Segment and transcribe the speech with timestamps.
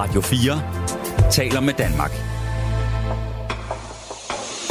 [0.00, 0.62] Radio 4
[1.30, 2.10] taler med Danmark.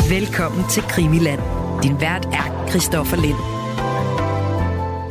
[0.09, 1.39] Velkommen til Krimiland.
[1.83, 3.37] Din vært er Christoffer Lind.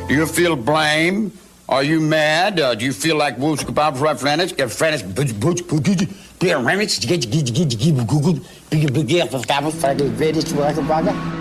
[0.09, 1.31] Do you feel blame?
[1.67, 2.59] Are you mad?
[2.59, 4.55] Uh, do you feel like Wolves Kebab right Flanish?
[4.55, 6.03] Get Flanish, butch, butch, butch,
[6.39, 8.39] Beer Remix, get, get, get, get, get, Google,
[8.69, 11.11] big, big, get, for Stabble, for the greatest work of Baga.
[11.11, 11.38] Det er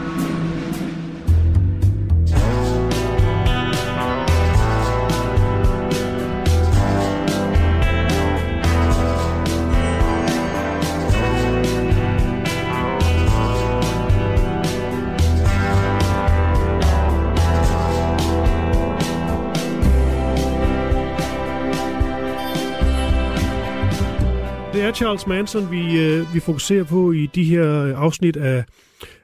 [24.99, 28.65] Charles Manson, vi, øh, vi fokuserer på i de her afsnit af,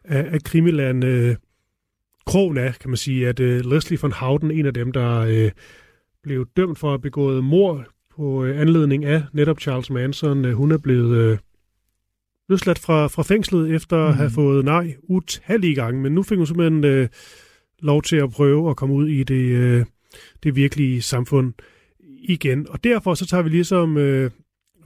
[0.04, 1.04] af, af Krimiland.
[1.04, 1.36] Øh,
[2.26, 5.50] krogen af, kan man sige, at øh, Leslie von Houten, en af dem, der øh,
[6.22, 7.84] blev dømt for at have begået mord
[8.16, 11.38] på øh, anledning af netop Charles Manson, øh, hun er blevet øh,
[12.48, 14.08] løsladt fra, fra fængslet efter mm.
[14.08, 17.08] at have fået nej utallige gange, men nu fik hun simpelthen øh,
[17.78, 19.84] lov til at prøve at komme ud i det, øh,
[20.42, 21.52] det virkelige samfund
[22.18, 22.66] igen.
[22.70, 24.30] Og derfor så tager vi ligesom øh,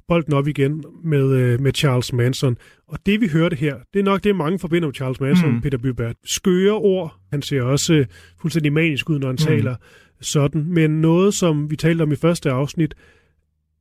[0.08, 2.56] bolden op igen med, øh, med Charles Manson.
[2.88, 5.60] Og det vi hørte her, det er nok det, mange forbinder med Charles Manson, mm.
[5.60, 6.16] Peter Bybert.
[6.24, 7.16] Skøre ord.
[7.30, 8.06] Han ser også øh,
[8.40, 9.46] fuldstændig manisk ud, når han mm.
[9.46, 9.76] taler
[10.20, 10.64] sådan.
[10.64, 12.94] Men noget, som vi talte om i første afsnit,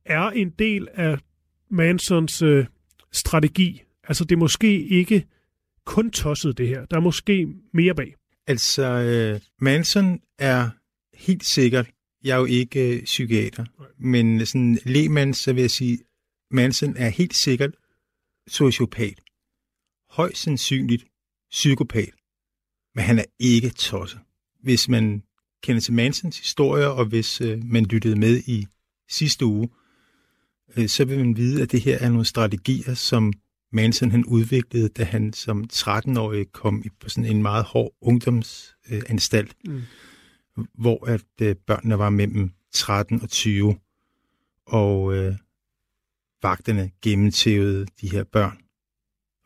[0.06, 1.18] er en del af
[1.70, 2.66] Mansons øh,
[3.12, 3.82] strategi.
[4.08, 5.24] Altså det er måske ikke
[5.86, 6.84] kun tosset det her.
[6.84, 8.14] Der er måske mere bag.
[8.46, 10.68] Altså, øh, Manson er
[11.14, 11.90] helt sikkert,
[12.24, 13.64] jeg er jo ikke øh, psykiater,
[13.98, 15.98] men sådan lægmand, så vil jeg sige,
[16.50, 17.70] Manson er helt sikkert
[18.46, 19.20] sociopat.
[20.10, 21.04] Højst sandsynligt
[21.50, 22.10] psykopat.
[22.94, 24.20] Men han er ikke tosset.
[24.62, 25.22] Hvis man
[25.62, 28.66] kender til Mansons historie, og hvis øh, man lyttede med i
[29.08, 29.68] sidste uge,
[30.76, 33.32] øh, så vil man vide, at det her er nogle strategier, som
[33.72, 39.56] Manson han udviklede, da han som 13-årig kom i på sådan en meget hård ungdomsanstalt,
[39.64, 39.82] mm.
[40.74, 43.76] hvor at øh, børnene var mellem 13 og 20,
[44.66, 45.34] og øh,
[46.42, 48.58] vagterne gennemtævede de her børn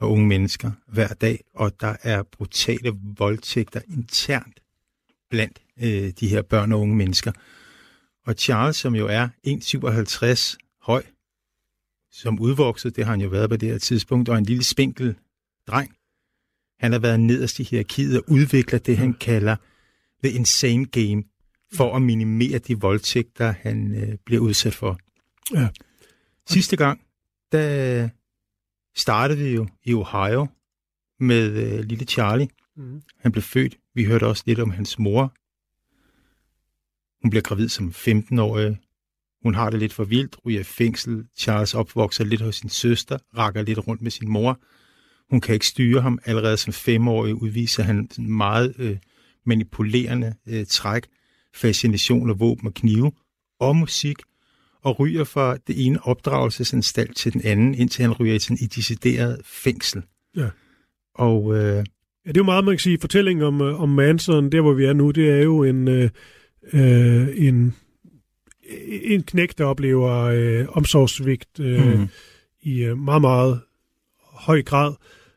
[0.01, 4.61] og unge mennesker hver dag, og der er brutale voldtægter internt
[5.31, 7.33] blandt øh, de her børn og unge mennesker.
[8.27, 11.03] Og Charles, som jo er 1,57 høj,
[12.11, 15.15] som udvokset, det har han jo været på det her tidspunkt, og en lille spinkel
[15.67, 15.97] dreng,
[16.79, 19.57] han har været nederst i hierarkiet og udvikler det, han kalder
[20.25, 21.25] The Insane Game,
[21.75, 24.99] for at minimere de voldtægter, han øh, bliver udsat for.
[25.55, 25.69] Ja.
[26.53, 27.01] Sidste gang,
[27.53, 28.09] der
[28.97, 30.47] startede vi jo i Ohio
[31.21, 32.49] med øh, lille Charlie.
[32.77, 33.03] Mm.
[33.19, 33.79] Han blev født.
[33.95, 35.33] Vi hørte også lidt om hans mor.
[37.23, 38.79] Hun bliver gravid som 15-årig.
[39.43, 41.27] Hun har det lidt for vildt, ryger i fængsel.
[41.37, 44.61] Charles opvokser lidt hos sin søster, rakker lidt rundt med sin mor.
[45.31, 46.19] Hun kan ikke styre ham.
[46.25, 48.99] Allerede som femårig udviser han meget øh,
[49.47, 51.07] manipulerende øh, træk,
[51.55, 53.13] fascination af våben og knive
[53.61, 54.17] og musik
[54.85, 58.75] og ryger fra det ene opdragelsesanstalt til den anden, indtil han ryger i sådan et
[58.75, 60.03] decideret fængsel.
[60.37, 60.49] Ja.
[61.15, 61.85] Og øh,
[62.27, 64.73] Ja, det er jo meget, man kan sige, fortællingen om, øh, om Manson, der hvor
[64.73, 66.11] vi er nu, det er jo en, øh,
[66.73, 67.75] øh, en,
[69.03, 72.09] en knæk, der oplever øh, omsorgssvigt øh, mm.
[72.63, 73.61] i øh, meget, meget
[74.19, 74.95] høj grad,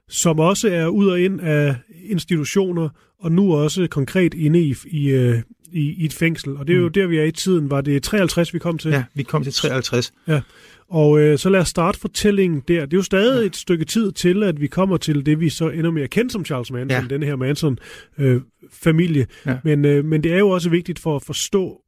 [0.09, 2.89] som også er ud og ind af institutioner,
[3.19, 6.57] og nu også konkret inde i, i, øh, i, i et fængsel.
[6.57, 6.93] Og det er jo Mm.
[6.93, 7.69] der, vi er i tiden.
[7.69, 8.91] Var det 53, vi kom til?
[8.91, 10.13] ja, vi kom til 53.
[10.27, 10.41] Ja.
[10.87, 12.85] Og øh, så lad os starte fortællingen der.
[12.85, 13.45] Det er jo stadig ja.
[13.45, 16.31] et stykke tid til, at vi kommer til det, vi så ender med at kende
[16.31, 17.07] som Charles Manson, ja.
[17.09, 19.27] Den her Manson-familie.
[19.45, 19.57] Ja.
[19.63, 21.81] men, øh, men det er jo også vigtigt for at forstå,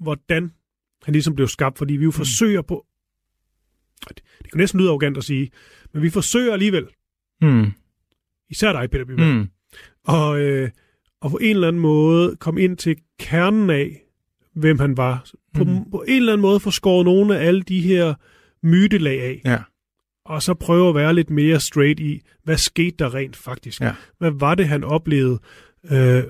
[0.00, 0.52] hvordan
[1.04, 2.12] han ligesom blev skabt, fordi vi jo mm.
[2.12, 2.86] forsøger på...
[4.08, 5.50] Det, det kan næsten lyde arrogant at sige,
[5.94, 6.86] men vi forsøger alligevel,
[7.42, 7.66] Mm.
[8.50, 9.48] især dig, Peter Byberg, Mm.
[10.04, 10.70] og, øh,
[11.20, 14.02] og på en eller anden måde komme ind til kernen af,
[14.54, 15.30] hvem han var.
[15.54, 15.90] På, mm.
[15.90, 18.14] På en eller anden måde få skåret nogle af alle de her
[18.62, 19.58] mytelag af, Ja.
[20.24, 23.80] og så prøve at være lidt mere straight i, hvad skete der rent faktisk?
[23.80, 23.92] Ja.
[24.18, 25.38] Hvad var det, han oplevede?
[25.92, 26.22] Øh,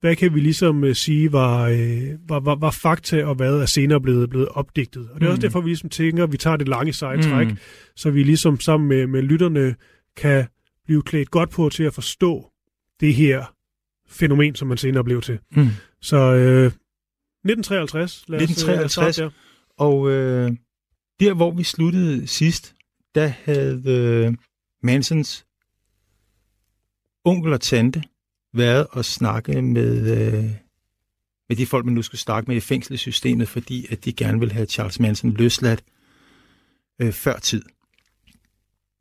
[0.00, 3.66] hvad kan vi ligesom øh, sige var, øh, var, var, var fakta, og hvad er
[3.66, 5.08] senere blevet, blevet opdigtet?
[5.14, 5.30] Og det er mm.
[5.30, 5.40] også Mm.
[5.42, 7.22] derfor, vi ligesom tænker, at vi tager det lange seje Mm.
[7.22, 7.48] træk,
[7.96, 9.74] så vi ligesom sammen med, med lytterne
[10.16, 10.44] kan
[10.86, 12.50] blive klædt godt på til at forstå
[13.00, 13.52] det her
[14.08, 15.38] fænomen, som man senere blev til.
[15.50, 15.68] Mm.
[16.00, 19.14] Så øh, 1953, lad os, øh, 1953.
[19.14, 19.30] starte der.
[19.76, 20.52] Og øh,
[21.20, 22.74] der, hvor vi sluttede sidst,
[23.14, 24.34] der havde øh,
[24.82, 25.46] Mansons
[27.24, 28.02] onkel og tante
[28.54, 30.50] været og snakke med, øh,
[31.48, 34.54] med de folk, man nu skulle snakke med i fængselssystemet, fordi at de gerne ville
[34.54, 35.84] have Charles Manson løsladt.
[37.02, 37.62] øh, før tid.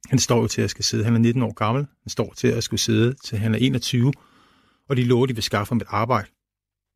[0.10, 1.04] Han står jo til at skal sidde.
[1.04, 1.88] Han er 19 år gammel.
[2.04, 4.14] Han står til at skulle sidde til han er 21.
[4.90, 6.28] Og de lover, de vil skaffe ham et arbejde,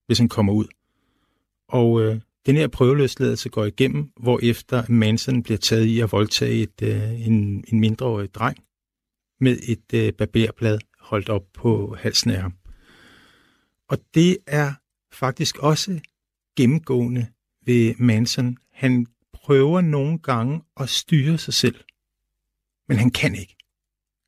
[0.06, 0.65] hvis han kommer ud.
[1.68, 6.62] Og øh, den her prøveløsladelse går igennem, hvor efter Manson bliver taget i at voldtage
[6.62, 8.57] et, øh, en, en mindreårig dreng
[9.39, 12.53] med et øh, barberblad holdt op på halsen af ham.
[13.88, 14.74] Og det er
[15.12, 16.00] faktisk også
[16.57, 17.27] gennemgående
[17.65, 18.57] ved Manson.
[18.71, 21.75] Han prøver nogle gange at styre sig selv,
[22.88, 23.56] men han kan ikke.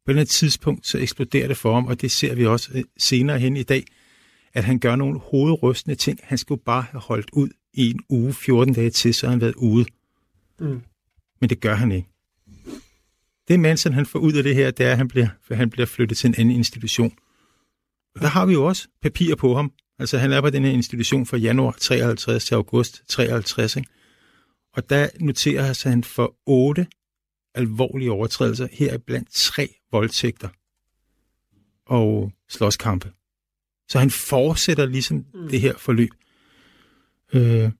[0.06, 3.40] På et tidspunkt så eksploderer det for ham, og det ser vi også øh, senere
[3.40, 3.86] hen i dag,
[4.54, 6.20] at han gør nogle hovedrystende ting.
[6.24, 9.56] Han skulle bare have holdt ud i en uge, 14 dage til, så han været
[9.56, 9.86] ude.
[10.60, 10.82] Mm.
[11.42, 12.08] Men det gør han ikke.
[13.48, 15.70] Det Manson han får ud af det her, det er, at han bliver, for han
[15.70, 17.14] bliver flyttet til en anden institution.
[18.16, 19.72] Og der har vi jo også papir på ham.
[20.00, 23.76] Altså han er på den her institution fra januar 53 til august 53.
[23.76, 23.90] Ikke?
[24.74, 26.88] Og der noterer han for otte
[27.56, 30.50] alvorlige overtrædelser, her blandt tre voldtægter
[31.86, 33.12] og slåskampe.
[33.90, 35.50] Så han fortsætter ligesom mm.
[35.50, 36.10] det her forløb.
[37.34, 37.72] Øh,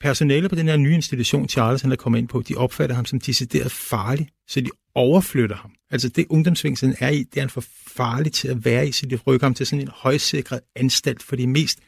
[0.00, 3.04] personalet på den her nye institution, Charles han er kommet ind på, de opfatter ham
[3.04, 5.70] som decideret farlig, så de overflytter ham.
[5.90, 9.06] Altså det ungdomsfængsel er i, det er han for farlig til at være i, så
[9.06, 11.78] de rykker ham til sådan en højsikret anstalt for de mest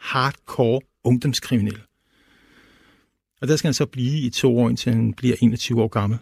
[0.00, 1.80] hardcore ungdomskriminelle.
[3.40, 6.18] Og der skal han så blive i to år, indtil han bliver 21 år gammel.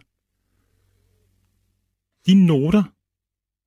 [2.27, 2.83] De noter,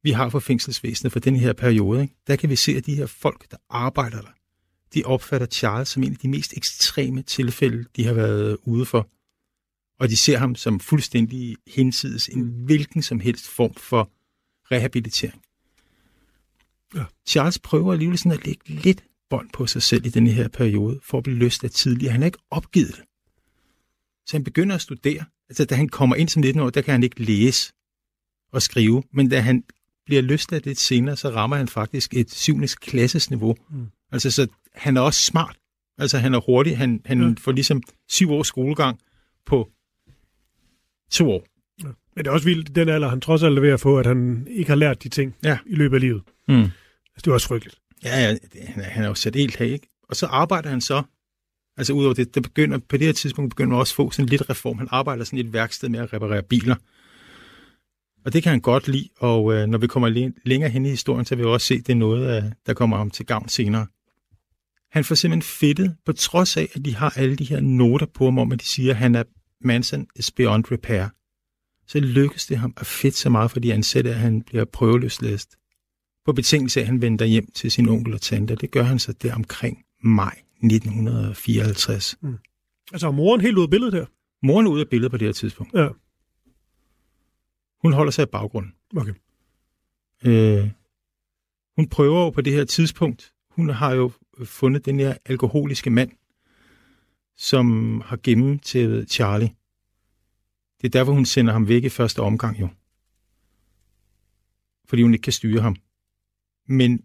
[0.04, 2.16] vi har for fængselsvæsenet for den her periode, ikke?
[2.28, 4.32] der kan vi se, at de her folk, der arbejder der,
[4.94, 9.10] de opfatter Charles som en af de mest ekstreme tilfælde, de har været ude for.
[10.00, 14.12] Og de ser ham som fuldstændig hinsides en hvilken som helst form for
[14.72, 15.42] rehabilitering.
[16.96, 17.06] Ja.
[17.28, 21.00] Charles prøver alligevel sådan at lægge lidt bånd på sig selv i denne her periode,
[21.04, 22.12] for at blive løst af tidligere.
[22.12, 23.04] Han har ikke opgivet det.
[24.26, 25.26] Så han begynder at studere.
[25.50, 27.74] Altså, da han kommer ind som 19 år, der kan han ikke læse
[28.56, 29.64] og skrive, men da han
[30.06, 33.56] bliver løsladt lidt senere, så rammer han faktisk et syvende klasses niveau.
[33.70, 33.88] Mm.
[34.12, 35.58] Altså, så han er også smart.
[35.98, 36.78] Altså, han er hurtig.
[36.78, 37.34] Han, han ja.
[37.40, 39.00] får ligesom syv års skolegang
[39.46, 39.70] på
[41.12, 41.46] to år.
[41.84, 41.88] Ja.
[42.16, 44.06] Men det er også vildt, den alder, han trods alt er ved at få, at
[44.06, 45.58] han ikke har lært de ting ja.
[45.66, 46.24] i løbet af livet.
[46.48, 46.62] Mm.
[46.62, 46.72] Altså,
[47.18, 47.80] det er også frygteligt.
[48.04, 49.88] Ja, ja det, han, er, han er jo sat helt her, ikke?
[50.10, 51.04] Og så arbejder han så,
[51.78, 54.30] altså udover det, der begynder, på det her tidspunkt begynder man også at få sådan
[54.30, 54.78] lidt reform.
[54.78, 56.76] Han arbejder sådan et værksted med at reparere biler.
[58.26, 61.26] Og det kan han godt lide, og øh, når vi kommer længere hen i historien,
[61.26, 63.50] så vil vi også se, at det er noget, øh, der kommer ham til gavn
[63.50, 63.88] senere.
[64.92, 68.26] Han får simpelthen fedtet, på trods af, at de har alle de her noter på
[68.26, 69.24] ham om, at de siger, at han er
[69.62, 71.08] Manson is beyond repair.
[71.88, 75.56] Så lykkes det ham at fedte så meget for de ansatte, at han bliver prøveløslæst.
[76.26, 78.56] På betingelse af, at han vender hjem til sin onkel og tante.
[78.56, 82.18] Det gør han så der omkring maj 1954.
[82.22, 82.38] Mm.
[82.94, 84.06] Altså er moren helt ude af billedet her?
[84.44, 85.74] Moren er ude af billedet på det her tidspunkt.
[85.74, 85.88] Ja.
[87.86, 88.74] Hun holder sig i baggrunden.
[88.98, 89.14] Okay.
[90.26, 90.70] Øh,
[91.76, 94.12] hun prøver jo på det her tidspunkt, hun har jo
[94.44, 96.12] fundet den her alkoholiske mand,
[97.38, 98.16] som har
[98.64, 99.50] til Charlie.
[100.82, 102.68] Det er derfor, hun sender ham væk i første omgang jo.
[104.86, 105.76] Fordi hun ikke kan styre ham.
[106.68, 107.04] Men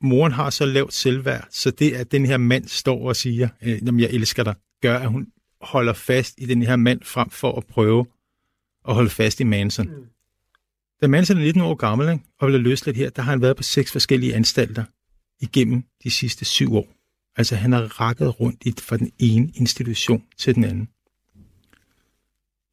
[0.00, 3.82] moren har så lavt selvværd, så det, at den her mand står og siger, øh,
[4.00, 7.66] jeg elsker dig, gør, at hun holder fast i den her mand frem for at
[7.66, 8.06] prøve
[8.88, 9.86] at holde fast i Manson.
[9.86, 10.04] Mm.
[11.02, 13.56] Da Manson er 19 år gammel ikke, og bliver løsladt her, der har han været
[13.56, 14.84] på seks forskellige anstalter
[15.40, 16.88] igennem de sidste syv år.
[17.36, 20.88] Altså han har rakket rundt i, fra den ene institution til den anden.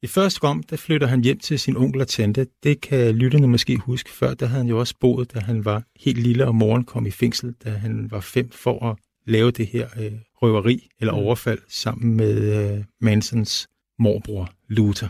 [0.02, 2.46] I første gang, der flytter han hjem til sin onkel og tante.
[2.62, 4.10] Det kan lytterne måske huske.
[4.10, 7.06] Før der havde han jo også boet, da han var helt lille, og moren kom
[7.06, 11.18] i fængsel, da han var fem, for at lave det her øh, røveri eller mm.
[11.18, 13.68] overfald sammen med øh, Mansons
[13.98, 15.08] morbror, Luther.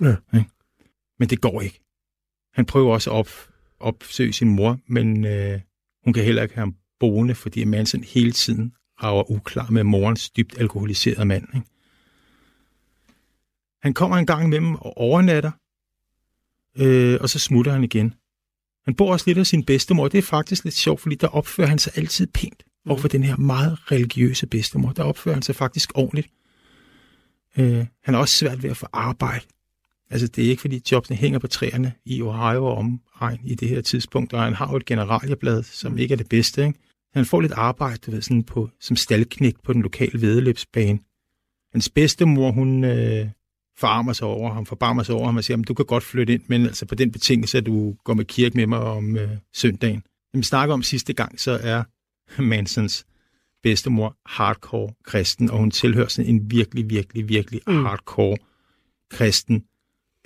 [0.00, 0.16] Ja.
[0.34, 0.50] Ikke?
[1.18, 1.80] Men det går ikke.
[2.54, 3.28] Han prøver også at op,
[3.80, 5.60] opsøge sin mor, men øh,
[6.04, 10.30] hun kan heller ikke have ham boende, fordi Manson hele tiden rager uklar med morens
[10.30, 11.48] dybt alkoholiserede mand.
[11.54, 11.66] Ikke?
[13.82, 15.50] Han kommer en gang imellem og overnatter,
[16.78, 18.14] øh, og så smutter han igen.
[18.84, 20.08] Han bor også lidt af sin bedstemor.
[20.08, 23.36] Det er faktisk lidt sjovt, fordi der opfører han sig altid pænt overfor den her
[23.36, 24.92] meget religiøse bedstemor.
[24.92, 26.28] Der opfører han sig faktisk ordentligt.
[27.58, 29.44] Øh, han har også svært ved at få arbejde.
[30.10, 33.68] Altså, det er ikke, fordi jobsene hænger på træerne i Ohio og omregn i det
[33.68, 35.98] her tidspunkt, og han har jo et generalieblad, som mm.
[35.98, 36.66] ikke er det bedste.
[36.66, 36.78] Ikke?
[37.14, 40.98] Han får lidt arbejde, du ved, sådan på, som staldknægt på den lokale vedløbsbane.
[41.72, 43.28] Hans bedstemor, hun øh,
[43.78, 46.42] forarmer sig over ham, forbarmer sig over ham og siger, du kan godt flytte ind,
[46.46, 50.02] men altså på den betingelse, at du går med kirke med mig om øh, søndagen.
[50.32, 51.82] Når vi snakker om sidste gang, så er
[52.42, 53.06] Mansons
[53.62, 57.84] bedstemor hardcore kristen, og hun tilhører sådan en virkelig, virkelig, virkelig mm.
[57.84, 58.36] hardcore
[59.10, 59.64] kristen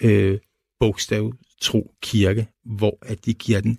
[0.03, 0.39] øh,
[0.81, 3.79] bogstavtro kirke, hvor at de giver den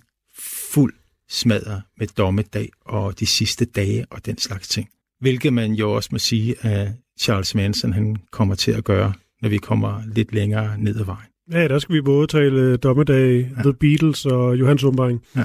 [0.72, 0.94] fuld
[1.28, 4.88] smadret med dommedag og de sidste dage og den slags ting.
[5.20, 6.88] Hvilket man jo også må sige, at
[7.20, 9.12] Charles Manson han kommer til at gøre,
[9.42, 11.28] når vi kommer lidt længere ned ad vejen.
[11.52, 13.62] Ja, der skal vi både tale Dommedag, ja.
[13.62, 15.22] The Beatles og Johannes Umbering.
[15.36, 15.44] Ja.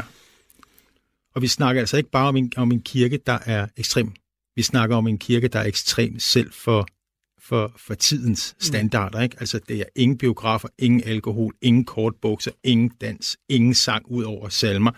[1.35, 4.11] Og vi snakker altså ikke bare om en, om en kirke, der er ekstrem.
[4.55, 6.87] Vi snakker om en kirke, der er ekstrem selv for,
[7.45, 9.21] for, for tidens standarder.
[9.21, 9.35] Ikke?
[9.39, 14.49] Altså, det er ingen biografer, ingen alkohol, ingen kortbukser, ingen dans, ingen sang ud over
[14.49, 14.91] salmer,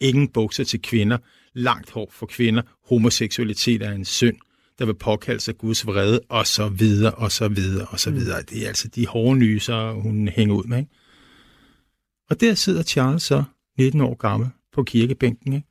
[0.00, 1.18] ingen bukser til kvinder,
[1.52, 4.36] langt hår for kvinder, homoseksualitet er en synd,
[4.78, 8.42] der vil påkalde sig Guds vrede, og så videre, og så videre, og så videre.
[8.42, 10.78] Det er altså de hårde nyser, hun hænger ud med.
[10.78, 10.90] Ikke?
[12.30, 13.44] Og der sidder Charles så,
[13.78, 15.66] 19 år gammel, på kirkebænken, ikke?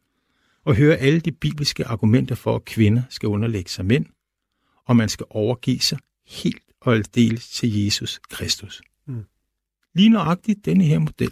[0.65, 4.05] og hører alle de bibelske argumenter for, at kvinder skal underlægge sig mænd,
[4.85, 8.81] og man skal overgive sig helt og aldeles til Jesus Kristus.
[9.05, 9.25] Mm.
[9.93, 11.31] Lige nøjagtigt denne her model,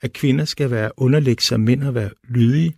[0.00, 2.76] at kvinder skal være underlægge sig mænd og være lydige,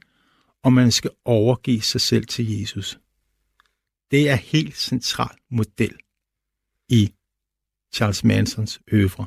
[0.63, 2.99] og man skal overgive sig selv til Jesus.
[4.11, 5.97] Det er helt central model
[6.89, 7.15] i
[7.95, 9.27] Charles Mansons øvre.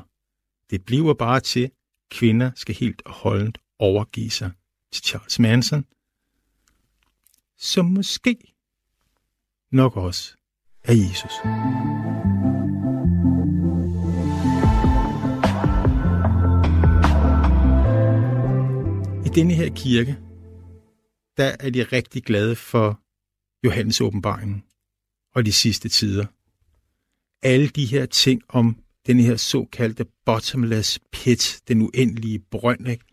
[0.70, 1.72] Det bliver bare til, at
[2.10, 4.50] kvinder skal helt og holdent overgive sig
[4.92, 5.86] til Charles Manson,
[7.58, 8.54] som måske
[9.70, 10.35] nok også
[10.86, 11.32] af Jesus.
[19.26, 20.16] I denne her kirke,
[21.36, 23.00] der er de rigtig glade for
[23.64, 24.62] Johannes åbenbaringen
[25.34, 26.26] og de sidste tider.
[27.42, 28.76] Alle de her ting om
[29.06, 33.04] den her såkaldte bottomless pit, den uendelige brønd, ikke?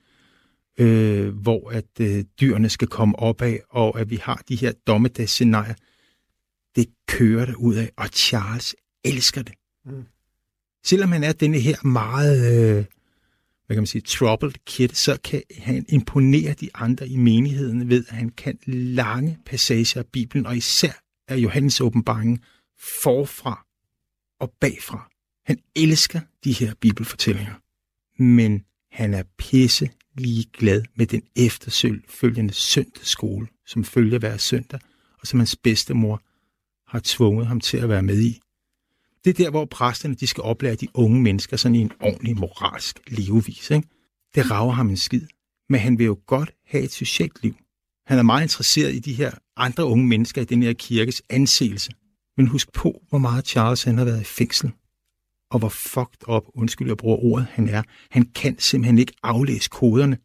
[0.80, 4.72] Øh, hvor at øh, dyrene skal komme op af, og at vi har de her
[4.88, 5.76] dommedagsscenarier,
[6.76, 9.54] det kører der ud af, og Charles elsker det.
[9.86, 10.06] Mm.
[10.86, 12.86] Selvom han er denne her meget, øh,
[13.66, 18.06] hvad kan man sige, troubled kid, så kan han imponere de andre i menigheden ved,
[18.10, 20.92] at han kan lange passager af Bibelen, og især
[21.28, 22.40] af Johannes åbenbaringen
[22.80, 23.66] forfra
[24.40, 25.10] og bagfra.
[25.46, 27.54] Han elsker de her bibelfortællinger,
[28.24, 34.80] men han er pisse lige glad med den efterfølgende søndagsskole, som følger hver søndag,
[35.20, 36.22] og som hans bedstemor
[36.94, 38.40] har tvunget ham til at være med i.
[39.24, 42.38] Det er der, hvor præsterne de skal oplære de unge mennesker sådan i en ordentlig
[42.38, 43.72] moralsk levevis.
[43.72, 43.88] Ikke?
[44.36, 45.22] Det rager ham en skid,
[45.70, 47.56] men han vil jo godt have et socialt liv.
[48.06, 51.92] Han er meget interesseret i de her andre unge mennesker i den her kirkes anseelse.
[52.38, 54.72] Men husk på, hvor meget Charles han har været i fængsel.
[55.52, 57.84] Og hvor fucked up, undskyld jeg bruger ordet, han er.
[58.10, 60.18] Han kan simpelthen ikke aflæse koderne.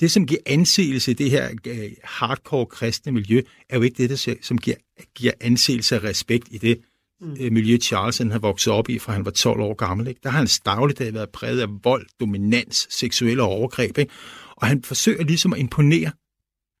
[0.00, 4.10] Det, som giver anseelse i det her øh, hardcore kristne miljø, er jo ikke det,
[4.10, 4.76] der, som giver,
[5.14, 6.80] giver anseelse og respekt i det
[7.20, 7.36] mm.
[7.40, 10.08] Øh, miljø, Charles han har vokset op i, fra han var 12 år gammel.
[10.08, 10.20] Ikke?
[10.22, 13.98] Der har hans dagligdag været præget af vold, dominans, seksuelle overgreb.
[13.98, 14.12] Ikke?
[14.56, 16.10] Og han forsøger ligesom at imponere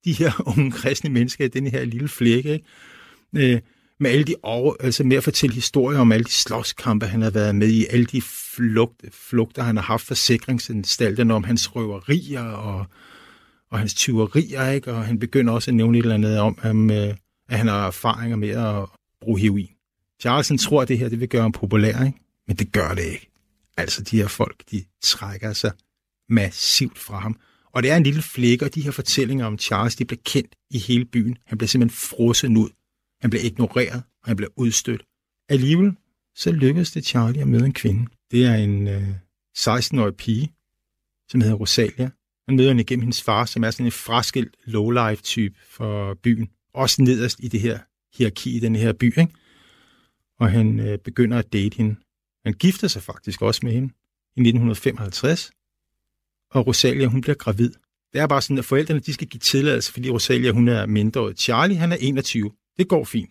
[0.04, 2.52] de her unge kristne mennesker i den her lille flække.
[2.52, 3.54] Ikke?
[3.54, 3.60] Øh,
[4.00, 7.30] med alle de over, altså med at fortælle historier om alle de slåskampe, han har
[7.30, 12.86] været med i, alle de flugt, flugter, han har haft forsikringsanstalterne om hans røverier og,
[13.70, 14.92] og hans tyverier, ikke?
[14.92, 17.14] og han begynder også at nævne et eller andet om, øh,
[17.48, 18.88] at, han har erfaringer med at
[19.20, 19.70] bruge heroin.
[20.20, 22.18] Charlesen tror, at det her det vil gøre ham populær, ikke?
[22.48, 23.30] men det gør det ikke.
[23.76, 25.72] Altså, de her folk, de trækker sig
[26.28, 27.36] massivt fra ham.
[27.72, 30.54] Og det er en lille flække, og de her fortællinger om Charles, de bliver kendt
[30.70, 31.38] i hele byen.
[31.46, 32.70] Han bliver simpelthen frosset ud.
[33.20, 35.02] Han bliver ignoreret, og han bliver udstødt.
[35.48, 35.96] Alligevel,
[36.34, 38.06] så lykkedes det Charlie at møde en kvinde.
[38.30, 39.08] Det er en øh,
[39.58, 40.52] 16-årig pige,
[41.30, 42.10] som hedder Rosalia.
[42.48, 46.50] Han møder hende igennem hendes far, som er sådan en fraskilt lowlife-type for byen.
[46.74, 47.78] Også nederst i det her
[48.14, 49.28] hierarki i den her by, ikke?
[50.40, 51.96] Og han øh, begynder at date hende.
[52.44, 53.88] Han gifter sig faktisk også med hende
[54.36, 55.50] i 1955,
[56.50, 57.72] og Rosalia, hun bliver gravid.
[58.12, 61.32] Det er bare sådan, at forældrene de skal give tilladelse, fordi Rosalia, hun er mindre.
[61.32, 62.50] Charlie, han er 21.
[62.78, 63.30] Det går fint.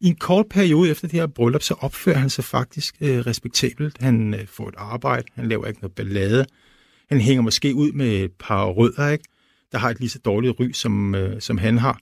[0.00, 3.98] I en kort periode efter det her bryllup, så opfører han sig faktisk øh, respektabelt.
[3.98, 6.46] Han øh, får et arbejde, han laver ikke noget ballade.
[7.10, 9.24] Han hænger måske ud med et par rødder, ikke?
[9.72, 12.00] der har et lige så dårligt ry, som, øh, som han har.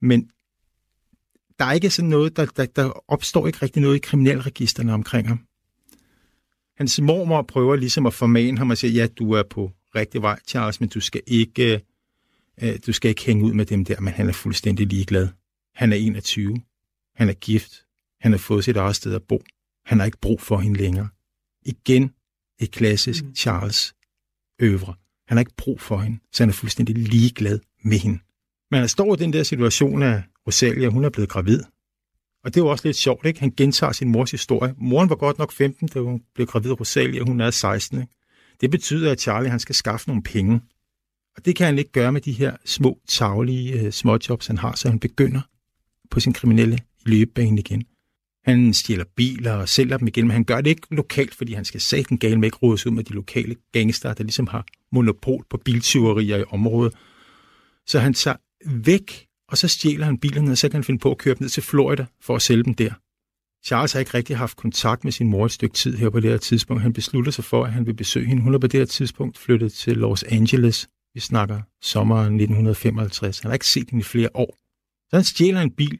[0.00, 0.30] Men
[1.58, 5.28] der er ikke sådan noget, der, der, der opstår ikke rigtig noget i kriminalregisterne omkring
[5.28, 5.40] ham.
[6.76, 10.38] Hans mormor prøver ligesom at formane ham og sige, ja, du er på rigtig vej,
[10.48, 11.80] Charles, men du skal ikke,
[12.62, 15.28] øh, du skal ikke hænge ud med dem der, men han er fuldstændig ligeglad.
[15.74, 16.60] Han er 21.
[17.14, 17.84] Han er gift.
[18.20, 19.42] Han har fået sit eget sted at bo.
[19.86, 21.08] Han har ikke brug for hende længere.
[21.66, 22.12] Igen
[22.60, 23.34] et klassisk mm.
[23.34, 23.94] Charles
[24.58, 24.94] øvre.
[25.28, 28.18] Han har ikke brug for hende, så han er fuldstændig ligeglad med hende.
[28.70, 31.62] Men han står i den der situation, at Rosalia, hun er blevet gravid.
[32.44, 33.40] Og det var også lidt sjovt, ikke?
[33.40, 34.74] Han gentager sin mors historie.
[34.78, 38.00] Moren var godt nok 15, da hun blev gravid Rosalia, hun er 16.
[38.00, 38.12] Ikke?
[38.60, 40.60] Det betyder, at Charlie han skal skaffe nogle penge.
[41.36, 44.76] Og det kan han ikke gøre med de her små, taglige uh, småjobs, han har,
[44.76, 45.40] så han begynder
[46.10, 47.84] på sin kriminelle løbebane igen.
[48.44, 51.64] Han stjæler biler og sælger dem igen, men han gør det ikke lokalt, fordi han
[51.64, 55.44] skal den gale med ikke rådes ud med de lokale gangster, der ligesom har monopol
[55.50, 56.94] på biltyverier i området.
[57.86, 61.10] Så han tager væk, og så stjæler han bilerne, og så kan han finde på
[61.10, 62.92] at køre dem ned til Florida for at sælge dem der.
[63.66, 66.30] Charles har ikke rigtig haft kontakt med sin mor et stykke tid her på det
[66.30, 66.82] her tidspunkt.
[66.82, 68.42] Han beslutter sig for, at han vil besøge hende.
[68.42, 70.88] Hun er på det her tidspunkt flyttet til Los Angeles.
[71.14, 73.38] Vi snakker sommeren 1955.
[73.38, 74.56] Han har ikke set hende i flere år.
[75.10, 75.98] Så han stjæler en bil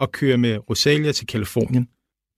[0.00, 1.88] og kører med Rosalia til Kalifornien.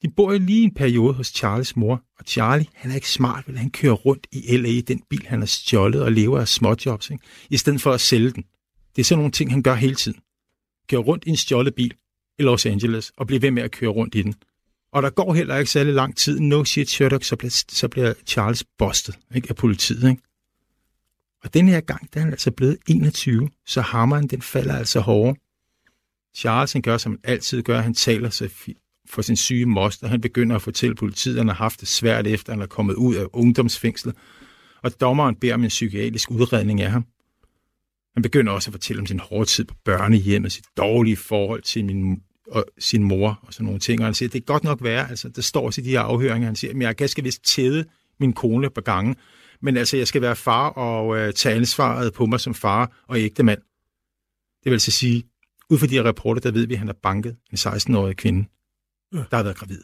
[0.02, 3.48] De bor jo lige en periode hos Charles mor, og Charlie, han er ikke smart,
[3.48, 3.58] vel?
[3.58, 4.68] Han kører rundt i L.A.
[4.68, 7.24] i den bil, han har stjålet og lever af småjobs, ikke?
[7.50, 8.44] i stedet for at sælge den.
[8.96, 10.20] Det er sådan nogle ting, han gør hele tiden.
[10.88, 11.94] Kører rundt i en stjålet bil
[12.38, 14.34] i Los Angeles og bliver ved med at køre rundt i den.
[14.92, 16.40] Og der går heller ikke særlig lang tid.
[16.40, 20.10] No shit, Sherlock, så bliver, så bliver Charles bustet ikke, af politiet.
[20.10, 20.22] Ikke?
[21.44, 25.00] Og den her gang, der er han altså blevet 21, så hammeren den falder altså
[25.00, 25.36] hårdere.
[26.36, 27.80] Charles han gør, som han altid gør.
[27.80, 28.50] Han taler sig
[29.08, 30.08] for sin syge moster.
[30.08, 32.94] Han begynder at fortælle politiet, at han har haft det svært efter, han er kommet
[32.94, 34.14] ud af ungdomsfængslet.
[34.82, 37.06] Og dommeren beder om en psykiatrisk udredning af ham.
[38.14, 41.84] Han begynder også at fortælle om sin hårde tid på børnehjemmet, sit dårlige forhold til
[41.84, 44.00] min, og sin mor og sådan nogle ting.
[44.00, 46.00] Og han siger, det kan godt nok være, altså der står også i de her
[46.00, 47.84] afhøringer, han siger, at jeg skal vist tæde
[48.20, 49.14] min kone på gange,
[49.62, 53.18] men altså jeg skal være far og øh, tage ansvaret på mig som far og
[53.18, 53.58] ægte mand.
[54.64, 55.24] Det vil altså sige,
[55.70, 58.48] ud fra de her rapporter, der ved vi, at han har banket en 16-årig kvinde,
[59.12, 59.82] der har været gravid.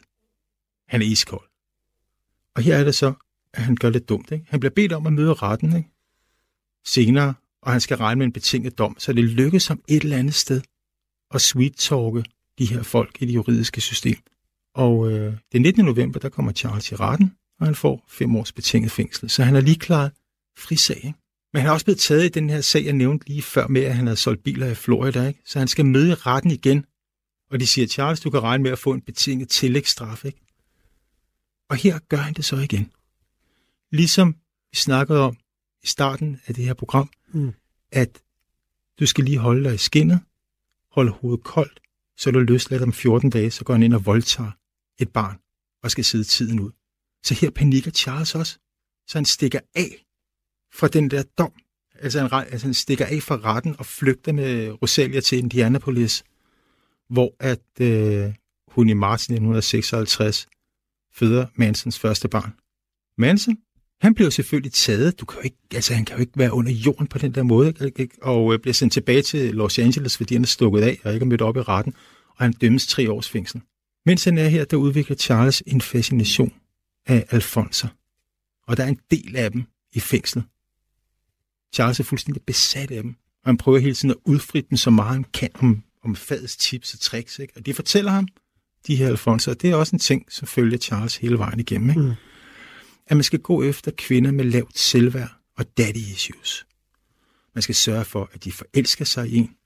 [0.89, 1.49] Han er iskold.
[2.55, 3.13] Og her er det så,
[3.55, 4.31] at han gør lidt dumt.
[4.31, 4.47] Ikke?
[4.49, 5.89] Han bliver bedt om at møde retten ikke?
[6.85, 10.17] senere, og han skal regne med en betinget dom, så det lykkes ham et eller
[10.17, 10.61] andet sted
[11.31, 12.25] at sweet-talke
[12.59, 14.17] de her folk i det juridiske system.
[14.75, 15.85] Og øh, den 19.
[15.85, 19.31] november, der kommer Charles i retten, og han får fem års betinget fængsel.
[19.31, 20.13] Så han er lige klaret
[20.59, 20.97] frisag.
[20.97, 21.19] Ikke?
[21.53, 23.83] Men han er også blevet taget i den her sag, jeg nævnte lige før med,
[23.83, 25.27] at han havde solgt biler i Florida.
[25.29, 25.43] Ikke?
[25.47, 26.87] Så han skal møde i retten igen.
[27.51, 30.25] Og de siger, Charles, du kan regne med at få en betinget tillægsstraf.
[30.25, 30.41] Ikke?
[31.71, 32.93] Og her gør han det så igen.
[33.91, 34.37] Ligesom
[34.71, 35.37] vi snakkede om
[35.83, 37.53] i starten af det her program, mm.
[37.93, 38.23] at
[39.01, 40.21] du skal lige holde dig i skinnet,
[40.91, 41.81] holde hovedet koldt,
[42.17, 44.51] så er du løsladt om 14 dage, så går han ind og voldtager
[44.99, 45.39] et barn
[45.83, 46.71] og skal sidde tiden ud.
[47.25, 48.59] Så her panikker Charles også.
[49.07, 50.05] Så han stikker af
[50.75, 51.53] fra den der dom.
[51.99, 56.25] Altså han, altså han stikker af fra retten og flygter med Rosalia til Indianapolis,
[57.11, 58.35] hvor at øh,
[58.69, 60.47] hun i marts 1956
[61.15, 62.53] føder Mansons første barn.
[63.19, 63.57] Manson,
[64.01, 65.21] han bliver selvfølgelig taget.
[65.21, 67.43] Du kan jo ikke, altså, han kan jo ikke være under jorden på den der
[67.43, 68.09] måde, ikke?
[68.23, 71.25] og øh, bliver sendt tilbage til Los Angeles, fordi han er stukket af og ikke
[71.25, 71.95] er mødt op i retten,
[72.29, 73.61] og han dømmes tre års fængsel.
[74.07, 76.53] Mens han er her, der udvikler Charles en fascination
[77.07, 77.87] af Alfonso.
[78.67, 80.45] og der er en del af dem i fængslet.
[81.75, 84.91] Charles er fuldstændig besat af dem, og han prøver hele tiden at udfritte dem så
[84.91, 87.39] meget han kan om, om fadets tips og tricks.
[87.39, 87.53] Ikke?
[87.57, 88.29] Og det fortæller ham,
[88.87, 91.91] de her Alfonser, og det er også en ting, som følger Charles hele vejen igennem.
[91.91, 92.01] Ikke?
[92.01, 92.13] Mm
[93.07, 96.67] at man skal gå efter kvinder med lavt selvværd og daddy issues.
[97.55, 99.57] Man skal sørge for, at de forelsker sig i en.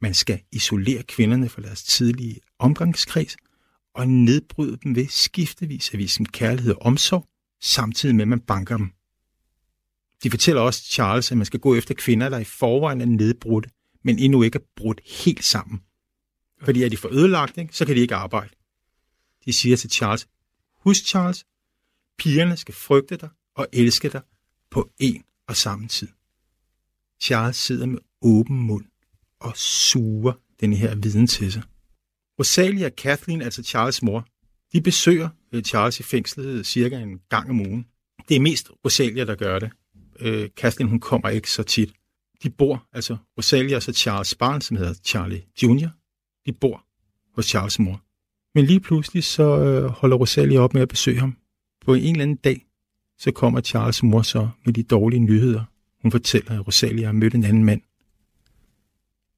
[0.00, 3.36] Man skal isolere kvinderne fra deres tidlige omgangskreds
[3.94, 7.28] og nedbryde dem ved skiftevis at vise dem kærlighed og omsorg,
[7.62, 8.92] samtidig med, at man banker dem.
[10.24, 13.70] De fortæller også Charles, at man skal gå efter kvinder, der i forvejen er nedbrudte,
[14.02, 15.82] men endnu ikke er brudt helt sammen.
[16.62, 18.54] Fordi er de for ødelagt, ikke, så kan de ikke arbejde.
[19.44, 20.28] De siger til Charles,
[20.80, 21.46] husk Charles,
[22.18, 24.20] Pigerne skal frygte dig og elske dig
[24.70, 26.08] på en og samme tid.
[27.20, 28.84] Charles sidder med åben mund
[29.40, 31.62] og suger den her viden til sig.
[32.38, 34.26] Rosalia og Kathleen, altså Charles' mor,
[34.72, 37.86] de besøger øh, Charles i fængslet cirka en gang om ugen.
[38.28, 39.70] Det er mest Rosalia, der gør det.
[40.24, 41.92] Øh, Kathleen, hun kommer ikke så tit.
[42.42, 45.88] De bor, altså Rosalia og så Charles' barn, som hedder Charlie Jr.,
[46.46, 46.84] de bor
[47.34, 48.02] hos Charles' mor.
[48.54, 51.36] Men lige pludselig så øh, holder Rosalia op med at besøge ham
[51.84, 52.66] på en eller anden dag,
[53.18, 55.64] så kommer Charles mor så med de dårlige nyheder.
[56.02, 57.80] Hun fortæller, at Rosalia har mødt en anden mand.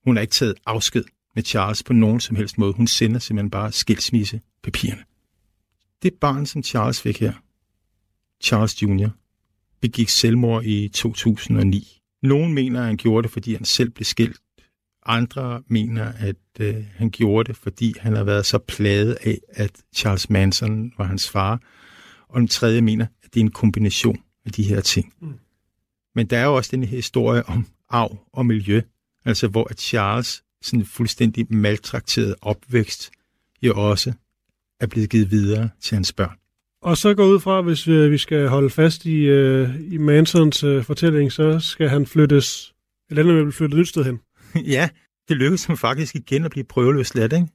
[0.04, 2.72] Hun har ikke taget afsked med Charles på nogen som helst måde.
[2.72, 5.04] Hun sender simpelthen bare skilsmissepapirerne.
[6.02, 7.32] Det barn, som Charles fik her,
[8.40, 9.08] Charles Jr.,
[9.80, 12.00] begik selvmord i 2009.
[12.22, 14.36] Nogen mener, at han gjorde det, fordi han selv blev skilt.
[15.06, 19.70] Andre mener, at øh, han gjorde det, fordi han har været så plaget af, at
[19.94, 21.60] Charles Manson var hans far,
[22.28, 25.12] og den tredje mener, at det er en kombination af de her ting.
[25.20, 25.38] Mm.
[26.14, 28.80] Men der er jo også den her historie om arv og miljø,
[29.24, 33.10] altså hvor at Charles sådan fuldstændig maltrakteret opvækst
[33.62, 34.12] jo også
[34.80, 36.36] er blevet givet videre til hans børn.
[36.86, 40.64] Og så går ud fra, hvis vi, vi skal holde fast i, øh, i Mansons
[40.64, 42.74] øh, fortælling, så skal han flyttes,
[43.10, 44.20] eller andet vil flytte et sted hen.
[44.74, 44.88] ja,
[45.28, 47.48] det lykkedes ham faktisk igen at blive prøveløsladt, ikke?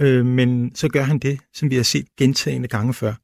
[0.00, 3.14] Øh, men så gør han det, som vi har set gentagende gange før.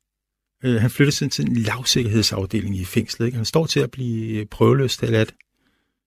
[0.65, 3.27] Øh, han flytter sig til en lavsikkerhedsafdeling i fængslet.
[3.27, 3.37] Ikke?
[3.37, 5.35] Han står til at blive prøveløsladt.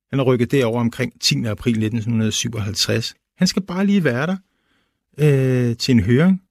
[0.09, 1.45] Han er rykket derover omkring 10.
[1.45, 3.15] april 1957.
[3.37, 4.37] Han skal bare lige være der
[5.17, 6.41] øh, til en høring,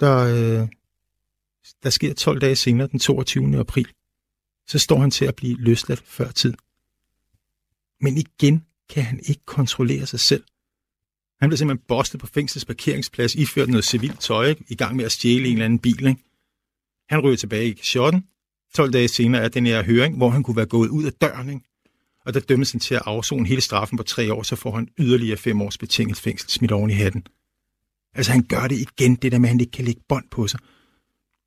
[0.00, 0.68] der, øh,
[1.82, 3.58] der sker 12 dage senere, den 22.
[3.58, 3.88] april.
[4.66, 6.54] Så står han til at blive løsladt før tid.
[8.00, 10.44] Men igen kan han ikke kontrollere sig selv.
[11.40, 14.64] Han bliver simpelthen bostet på fængslets parkeringsplads, iført noget civilt tøj, ikke?
[14.68, 16.06] i gang med at stjæle en eller anden bil.
[16.06, 16.22] Ikke?
[17.08, 18.26] Han ryger tilbage i shotten.
[18.74, 21.48] 12 dage senere er den her høring, hvor han kunne være gået ud af døren.
[21.48, 21.60] Ikke?
[22.26, 24.88] Og der dømmes han til at afzone hele straffen på tre år, så får han
[24.98, 27.26] yderligere fem års betinget fængsel smidt oven i hatten.
[28.14, 30.46] Altså han gør det igen, det der med, at han ikke kan lægge bånd på
[30.46, 30.60] sig.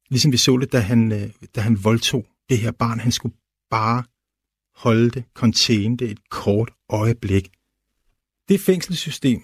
[0.10, 3.00] Ligesom vi så det, da han, øh, da han voldtog det her barn.
[3.00, 3.36] Han skulle
[3.70, 4.04] bare
[4.76, 7.50] holde det, containe det et kort øjeblik.
[8.50, 9.42] Det fængselssystem,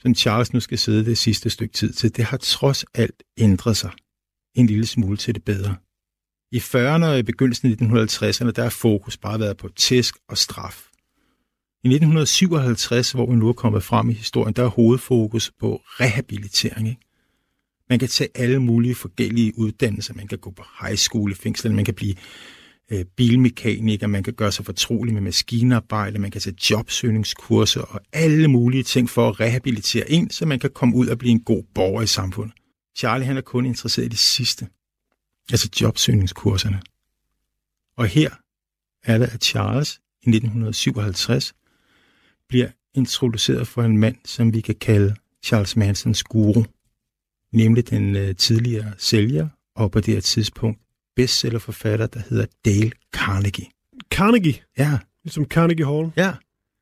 [0.00, 3.76] som Charles nu skal sidde det sidste stykke tid til, det har trods alt ændret
[3.76, 3.90] sig
[4.54, 5.76] en lille smule til det bedre.
[6.52, 10.38] I 40'erne og i begyndelsen af 1950'erne, der er fokus bare været på tæsk og
[10.38, 10.88] straf.
[11.84, 16.88] I 1957, hvor vi nu er kommet frem i historien, der er hovedfokus på rehabilitering.
[16.88, 17.00] Ikke?
[17.90, 20.14] Man kan tage alle mulige forskellige uddannelser.
[20.14, 22.14] Man kan gå på high school i fængslet, man kan blive
[22.90, 28.48] øh, bilmekaniker, man kan gøre sig fortrolig med maskinarbejde, man kan tage jobsøgningskurser og alle
[28.48, 31.62] mulige ting for at rehabilitere en, så man kan komme ud og blive en god
[31.74, 32.54] borger i samfundet.
[32.96, 34.68] Charlie han er kun interesseret i det sidste,
[35.50, 36.80] altså jobsøgningskurserne.
[37.96, 38.30] Og her
[39.04, 41.52] er det, at Charles i 1957
[42.48, 45.14] bliver introduceret for en mand, som vi kan kalde
[45.44, 46.64] Charles Mansons guru,
[47.52, 50.80] nemlig den øh, tidligere sælger og på det her tidspunkt
[51.16, 53.66] bestsellerforfatter, der hedder Dale Carnegie.
[54.10, 54.54] Carnegie?
[54.78, 54.98] Ja.
[55.24, 56.10] Ligesom Carnegie Hall?
[56.16, 56.32] Ja.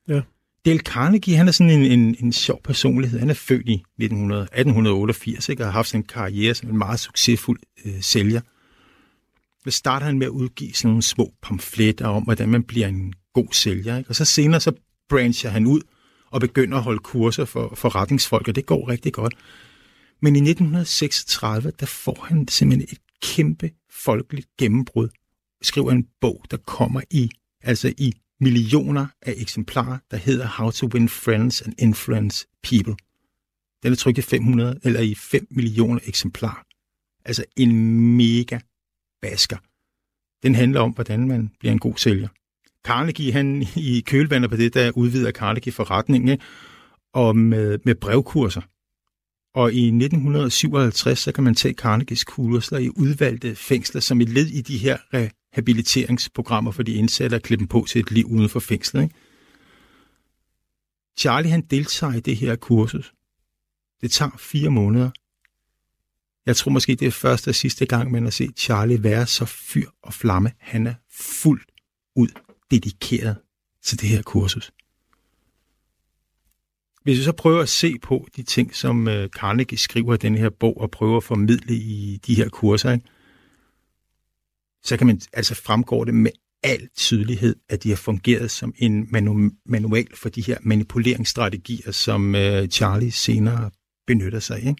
[0.08, 0.20] Ja.
[0.64, 3.18] Dale Carnegie, han er sådan en, en, en sjov personlighed.
[3.18, 7.00] Han er født i 1900, 1888 ikke, og har haft sin karriere som en meget
[7.00, 8.40] succesfuld øh, sælger.
[9.64, 13.14] Så starter han med at udgive sådan nogle små pamfletter om, hvordan man bliver en
[13.34, 13.98] god sælger.
[13.98, 14.10] Ikke?
[14.10, 14.72] Og så senere så
[15.08, 15.80] brancher han ud
[16.30, 19.34] og begynder at holde kurser for forretningsfolk, og det går rigtig godt.
[20.22, 25.08] Men i 1936, der får han simpelthen et kæmpe folkeligt gennembrud.
[25.62, 27.30] Skriver en bog, der kommer i,
[27.62, 32.96] altså i millioner af eksemplarer, der hedder How to Win Friends and Influence People.
[33.82, 36.64] Den er trykt i 500 eller i 5 millioner eksemplarer.
[37.24, 38.58] Altså en mega
[39.22, 39.56] basker.
[40.42, 42.28] Den handler om, hvordan man bliver en god sælger.
[42.84, 46.38] Carnegie, han i kølvandet på det, der udvider Carnegie forretningen
[47.12, 48.60] og med, med brevkurser.
[49.54, 54.46] Og i 1957, så kan man tage Carnegies kurser i udvalgte fængsler som et led
[54.46, 58.48] i de her rehabiliteringsprogrammer for de indsatte og klippe dem på til et liv uden
[58.48, 59.02] for fængslet.
[59.02, 59.14] Ikke?
[61.18, 63.12] Charlie han deltager i det her kursus.
[64.00, 65.10] Det tager fire måneder.
[66.46, 69.44] Jeg tror måske, det er første og sidste gang, man har set Charlie være så
[69.44, 70.52] fyr og flamme.
[70.58, 71.70] Han er fuldt
[72.16, 72.28] ud
[72.70, 73.36] dedikeret
[73.82, 74.72] til det her kursus.
[77.02, 80.34] Hvis vi så prøver at se på de ting, som øh, Carnegie skriver i den
[80.34, 83.06] her bog og prøver at formidle i de her kurser, ikke?
[84.82, 86.30] så kan man altså fremgår det med
[86.62, 92.34] al tydelighed, at de har fungeret som en manu- manual for de her manipuleringsstrategier, som
[92.34, 93.70] øh, Charlie senere
[94.06, 94.74] benytter sig af.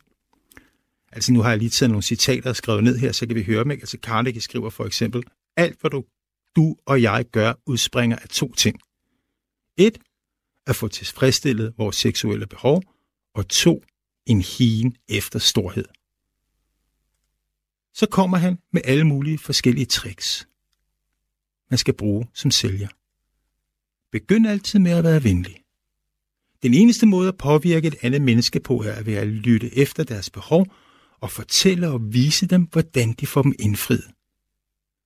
[1.13, 3.43] Altså nu har jeg lige taget nogle citater og skrevet ned her, så kan vi
[3.43, 3.71] høre dem.
[3.71, 3.83] Ikke?
[3.83, 5.23] Altså Carnegie skriver for eksempel,
[5.57, 6.05] alt hvad du,
[6.57, 8.81] du og jeg gør, udspringer af to ting.
[9.79, 9.99] Et,
[10.71, 12.83] at få tilfredsstillet vores seksuelle behov,
[13.35, 13.83] og to,
[14.27, 15.85] en hien efter storhed.
[17.95, 20.49] Så kommer han med alle mulige forskellige tricks,
[21.71, 22.89] man skal bruge som sælger.
[24.13, 25.57] Begynd altid med at være venlig.
[26.63, 30.31] Den eneste måde at påvirke et andet menneske på er ved at lytte efter deres
[30.31, 30.67] behov
[31.21, 34.11] og fortælle og vise dem, hvordan de får dem indfriet.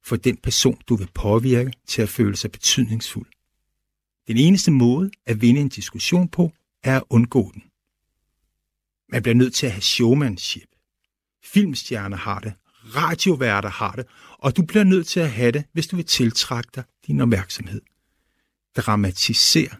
[0.04, 3.26] For den person, du vil påvirke til at føle sig betydningsfuld.
[4.28, 7.62] Den eneste måde at vinde en diskussion på, er at undgå den.
[9.08, 10.68] Man bliver nødt til at have showmanship.
[11.44, 12.52] Filmstjerner har det,
[12.96, 14.06] radioværter har det,
[14.38, 17.80] og du bliver nødt til at have det, hvis du vil tiltrække dig din opmærksomhed.
[18.76, 19.76] Dramatisere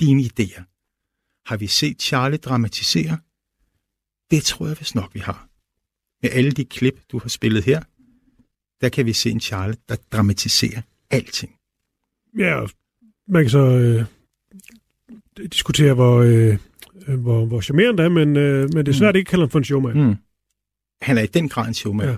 [0.00, 0.62] dine idéer.
[1.46, 3.18] Har vi set Charlie dramatisere?
[4.30, 5.48] Det tror jeg vist nok, vi har.
[6.22, 7.82] Med alle de klip, du har spillet her,
[8.80, 11.56] der kan vi se en Charlie, der dramatiserer alting.
[12.38, 12.66] Ja,
[13.28, 14.04] man kan så øh,
[15.52, 16.58] diskutere, hvor, øh,
[17.18, 19.18] hvor, hvor charmerende det er, men, øh, men det er svært mm.
[19.18, 20.06] ikke kalde ham for en showman.
[20.06, 20.16] Mm.
[21.02, 22.08] Han er i den grad en showman.
[22.08, 22.16] Ja.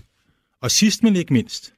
[0.62, 1.75] Og sidst men ikke mindst,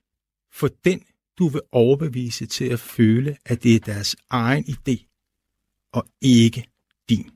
[0.52, 1.02] for den,
[1.38, 5.08] du vil overbevise til at føle, at det er deres egen idé,
[5.92, 6.64] og ikke
[7.08, 7.30] din.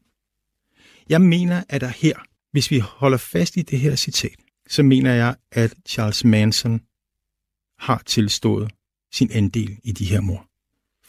[1.09, 2.15] Jeg mener, at der her,
[2.53, 4.37] hvis vi holder fast i det her citat,
[4.69, 6.81] så mener jeg, at Charles Manson
[7.79, 8.73] har tilstået
[9.13, 10.52] sin andel i de her mor.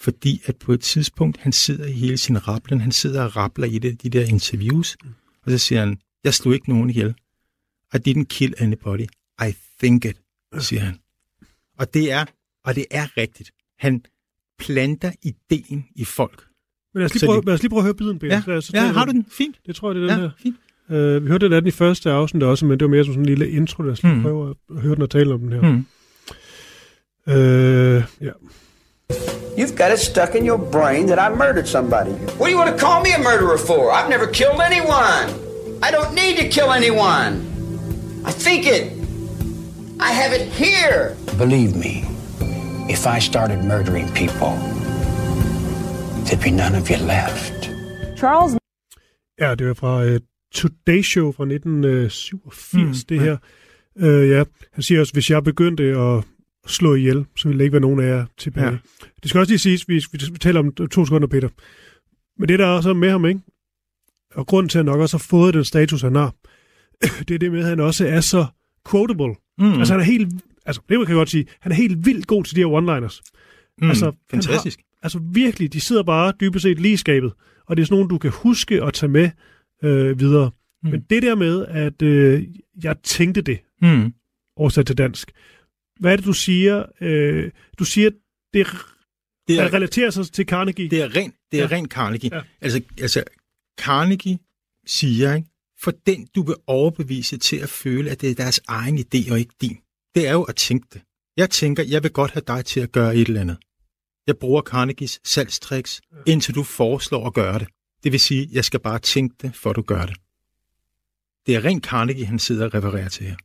[0.04, 3.68] Fordi at på et tidspunkt, han sidder i hele sin rapplen, han sidder og rappler
[3.68, 4.98] i det, de der interviews,
[5.46, 7.16] og så siger han, jeg slog ikke nogen ihjel.
[7.94, 9.06] I didn't kill anybody.
[9.48, 10.18] I think it,
[10.60, 10.96] siger han.
[11.80, 12.26] Og det er,
[12.66, 13.52] og det er rigtigt.
[13.80, 14.06] Han
[14.60, 16.44] planter ideen i folk.
[16.94, 18.42] Men lad os lige, Så prøve, de- lad os lige prøve at høre biden, Peter.
[18.54, 19.26] Ja, Så- ja har du den?
[19.32, 19.60] Fint.
[19.66, 20.32] Det tror jeg, det er den Ja, her.
[20.39, 20.56] fint.
[20.89, 23.13] Uh, vi hørte den af den i første afsnit også, men det var mere som
[23.13, 23.84] sådan en lille intro.
[23.84, 24.22] Lad os lige Mm.
[24.22, 25.60] prøve at høre den og tale om den her.
[25.62, 25.86] Hmm.
[27.28, 28.32] Uh, ja.
[29.58, 32.12] You've got it stuck in your brain that I murdered somebody.
[32.38, 33.92] What do you want to call me a murderer for?
[33.92, 35.26] I've never killed anyone.
[35.88, 37.32] I don't need to kill anyone.
[38.26, 38.84] I think it.
[40.00, 41.16] I have it here.
[41.38, 42.04] Believe me,
[42.89, 44.54] if I started murdering people,
[46.26, 47.70] there'd be none of you left.
[48.20, 48.58] Charles
[49.39, 50.18] Ja, det var fra uh,
[50.54, 53.38] Today Show fra 1987, Mm, mm, det her.
[53.96, 56.24] Uh, ja, han siger også, hvis jeg begyndte at
[56.67, 58.65] slå ihjel, så ville der ikke være nogen af jer tilbage.
[58.67, 58.78] Ja.
[59.23, 61.49] Det skal også lige siges, vi, vi taler om to sekunder, Peter.
[62.39, 63.39] Men det der er også med ham, ikke?
[64.36, 66.34] Og grunden til, at han nok også har fået den status, han har,
[67.28, 68.45] det er det med, at han også er så
[68.91, 69.36] quotable.
[69.58, 69.73] Mm.
[69.73, 70.34] Altså, han er helt,
[70.65, 73.21] altså, det kan jeg godt sige, han er helt vildt god til de her one-liners.
[73.82, 73.89] mm.
[73.89, 74.80] altså, fantastisk.
[75.04, 77.34] Altså virkelig, de sidder bare dybest set lige i skabet,
[77.65, 79.30] og det er sådan nogle, du kan huske at tage med
[79.84, 80.52] øh, videre.
[80.84, 80.89] Mm.
[80.89, 82.43] Men det der med, at øh,
[82.84, 84.13] jeg tænkte det, Mm.
[84.56, 85.32] oversat til dansk,
[85.99, 86.86] hvad er det, du siger?
[87.01, 88.10] Øh, du siger,
[88.53, 88.67] det,
[89.47, 90.89] Det, er, er, relaterer sig til Carnegie.
[90.89, 91.75] det er rent det er Ja.
[91.75, 92.36] ren Carnegie.
[92.36, 92.41] Ja.
[92.62, 93.23] Altså, altså,
[93.79, 94.39] Carnegie
[94.86, 95.47] siger, ikke?
[95.82, 99.39] for den du vil overbevise til at føle, at det er deres egen idé og
[99.39, 99.77] ikke din.
[100.15, 101.01] Det er jo at tænke det.
[101.38, 103.58] Jeg tænker, jeg vil godt have dig til at gøre et eller andet.
[104.27, 107.67] Jeg bruger Carnegies salgstricks, indtil du foreslår at gøre det.
[108.03, 110.15] Det vil sige, jeg skal bare tænke det, for du gør det.
[111.45, 113.36] Det er rent Carnegie, han sidder og refererer til her.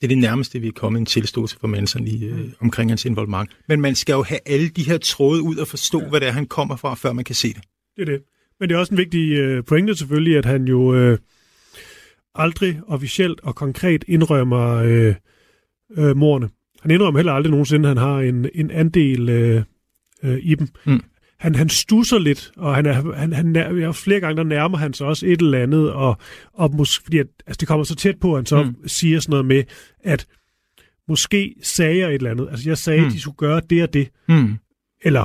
[0.00, 3.04] Det er det nærmeste, vi er kommet en tilståelse for Manson i, øh, omkring hans
[3.04, 3.50] involvement.
[3.68, 6.08] Men man skal jo have alle de her tråde ud og forstå, ja.
[6.08, 7.62] hvad det er, han kommer fra, før man kan se det.
[7.96, 8.22] Det er det.
[8.60, 11.18] Men det er også en vigtig øh, pointe selvfølgelig, at han jo øh,
[12.34, 15.14] aldrig officielt og konkret indrømmer øh,
[15.96, 16.48] øh, morerne.
[16.80, 19.62] Han indrømmer heller aldrig nogensinde, at han har en, en andel øh,
[20.22, 20.68] øh, i dem.
[20.84, 21.02] Mm.
[21.38, 24.78] Han, han stusser lidt, og han er, han, han, nær- ja, flere gange der nærmer
[24.78, 26.16] han sig også et eller andet, og,
[26.52, 28.68] og måske, fordi at, altså det kommer så tæt på, at han så Mm.
[28.68, 28.88] mm.
[28.88, 29.62] siger sådan noget med,
[30.04, 30.26] at
[31.08, 32.48] måske sagde jeg et eller andet.
[32.50, 33.04] Altså jeg sagde, Mm.
[33.04, 33.08] mm.
[33.08, 34.54] at de skulle gøre det og det Mm.
[35.04, 35.24] eller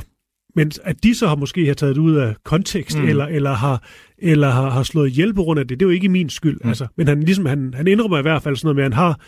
[0.55, 3.03] men at de så har måske har taget det ud af kontekst, Mm.
[3.03, 3.09] mm.
[3.09, 3.83] eller, eller, har,
[4.17, 6.53] eller har, har slået ihjel på grund af det, det er jo ikke min skyld.
[6.55, 6.59] Mm.
[6.63, 6.69] Mm.
[6.69, 9.03] Altså, men han, ligesom, han, han indrømmer i hvert fald sådan noget med, at han
[9.03, 9.19] har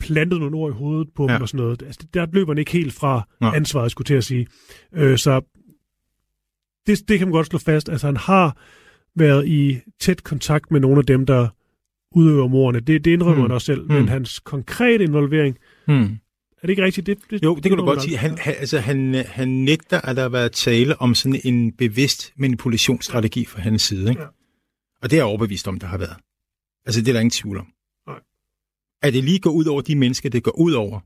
[0.00, 1.34] plantet nogle ord i hovedet på Ja.
[1.34, 1.82] dem og sådan noget.
[1.82, 4.46] Altså, der løber han ikke helt fra ansvaret, skulle til at sige.
[4.94, 5.40] Øh, så
[6.90, 7.88] det, det kan man godt slå fast.
[7.88, 8.56] Altså, han har
[9.14, 11.48] været i tæt kontakt med nogle af dem, der
[12.14, 12.80] udøver morerne.
[12.80, 13.42] Det, det indrømmer Mm.
[13.42, 13.82] han også selv.
[13.82, 13.94] Mm.
[13.94, 15.56] Men hans konkrete involvering,
[15.88, 16.02] Mm.
[16.02, 17.06] er det ikke rigtigt?
[17.06, 18.16] Det, det, Jo, det kan du godt sige.
[18.16, 22.32] Han, han, altså, han, han nægter, at der har været tale om sådan en bevidst
[22.36, 24.10] manipulationsstrategi fra hans side.
[24.10, 24.22] Ikke?
[24.22, 24.28] Ja.
[25.02, 26.16] Og det er jeg overbevist om, der har været.
[26.86, 27.66] Altså, det er der ingen tvivl om.
[28.06, 28.20] Nej.
[29.02, 31.00] At det lige går ud over de mennesker, det går ud over,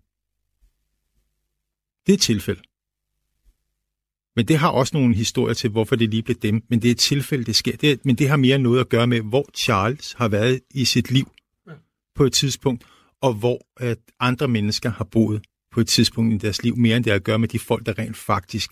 [2.07, 2.63] det er et tilfælde.
[4.37, 6.63] Men det har også nogle historier til, hvorfor det lige blev dem.
[6.69, 7.77] Men det er et tilfælde, det sker.
[7.77, 10.85] Det er, men det har mere noget at gøre med, hvor Charles har været i
[10.85, 11.31] sit liv
[11.67, 11.73] Ja.
[12.15, 12.85] på et tidspunkt,
[13.21, 15.43] og hvor at andre mennesker har boet
[15.73, 17.87] på et tidspunkt i deres liv, mere end det har at gøre med de folk,
[17.87, 18.71] der rent faktisk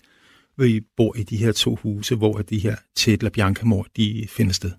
[0.60, 4.52] øh, bor i de her to huse, hvor de her Tætler bianca mor de finder
[4.52, 4.70] sted.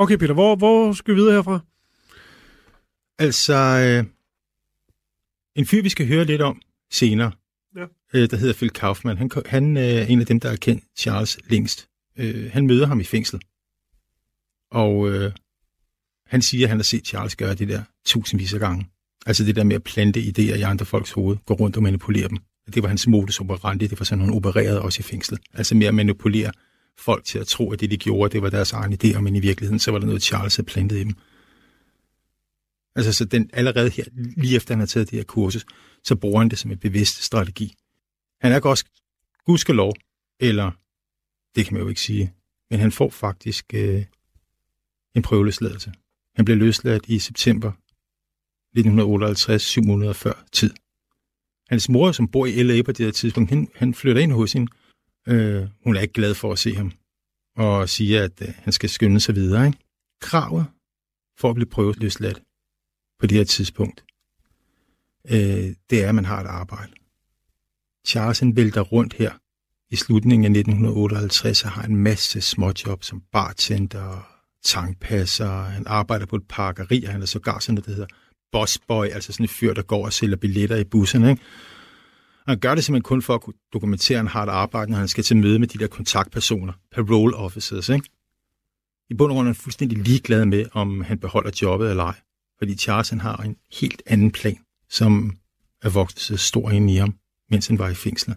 [0.00, 1.60] Okay, Peter, hvor, hvor skal vi videre herfra?
[3.18, 4.04] Altså, øh,
[5.56, 7.37] en fyr, vi skal høre lidt om senere, Ja
[8.14, 9.18] øh, der hedder Phil Kaufman.
[9.18, 11.88] Han, han øh, er en af dem, der har kendt Charles længst.
[12.16, 13.40] Øh, han møder ham i fængsel.
[14.70, 15.32] Og øh,
[16.26, 18.86] han siger, at han har set Charles gøre det der tusindvis af gange.
[19.26, 22.28] Altså det der med at plante idéer i andre folks hoved, gå rundt og manipulere
[22.28, 22.38] dem.
[22.74, 25.40] Det var hans modus operandi, det var sådan, han opererede også i fængslet.
[25.54, 26.52] Altså med at manipulere
[26.98, 29.40] folk til at tro, at det de gjorde, det var deres egen idéer, men i
[29.40, 31.14] virkeligheden, så var der noget, Charles havde plantet i dem.
[32.96, 34.04] Altså så den, allerede her,
[34.36, 35.66] lige efter han har taget det her kursus,
[36.04, 37.74] så bruger han det som en bevidst strategi.
[38.40, 38.84] Han er også
[39.44, 39.92] gudskelov,
[40.40, 40.70] eller
[41.54, 42.34] det kan man jo ikke sige,
[42.70, 44.04] men han får faktisk øh,
[45.14, 45.92] en prøveløsladelse.
[46.34, 50.74] Han blev løsladt i september 1958, syv måneder før tid.
[51.68, 54.52] Hans mor, som bor i LA på det her tidspunkt, han, han flytter ind hos
[54.52, 54.72] hende.
[55.28, 56.92] Øh, hun er ikke glad for at se ham.
[57.56, 59.66] og siger, at øh, han skal skynde sig videre.
[59.66, 59.78] Ikke?
[60.20, 60.66] Kravet
[61.38, 62.42] for at blive prøveløsladt
[63.18, 64.04] på det her tidspunkt,
[65.30, 66.92] øh, det er, at man har et arbejde.
[68.08, 69.32] Charles han vælter rundt her
[69.90, 74.28] i slutningen af 1958 og har en masse småjob som bartender,
[74.64, 78.06] tankpasser, han arbejder på et parkeri, og han er sågar sådan noget, der hedder
[78.52, 81.30] bossboy, altså sådan en fyr, der går og sælger billetter i busserne.
[81.30, 81.42] Ikke?
[82.46, 84.90] Og han gør det simpelthen kun for at kunne dokumentere, at han har et arbejde,
[84.90, 87.88] når han skal til møde med de der kontaktpersoner, parole officers.
[87.88, 88.08] Ikke?
[89.10, 92.20] I bund og grund er han fuldstændig ligeglad med, om han beholder jobbet eller ej.
[92.58, 94.58] Fordi Charles han har en helt anden plan,
[94.90, 95.36] som
[95.82, 97.14] er vokset stor ind i ham,
[97.50, 98.34] mens han var i fængsel.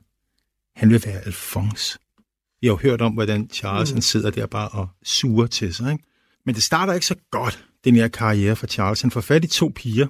[0.75, 1.99] Han vil være Alphonse.
[2.61, 3.95] Vi har jo hørt om, hvordan Charles mm.
[3.95, 5.91] han sidder der bare og suger til sig.
[5.91, 6.03] Ikke?
[6.45, 9.01] Men det starter ikke så godt, den her karriere for Charles.
[9.01, 10.07] Han får fat i to piger.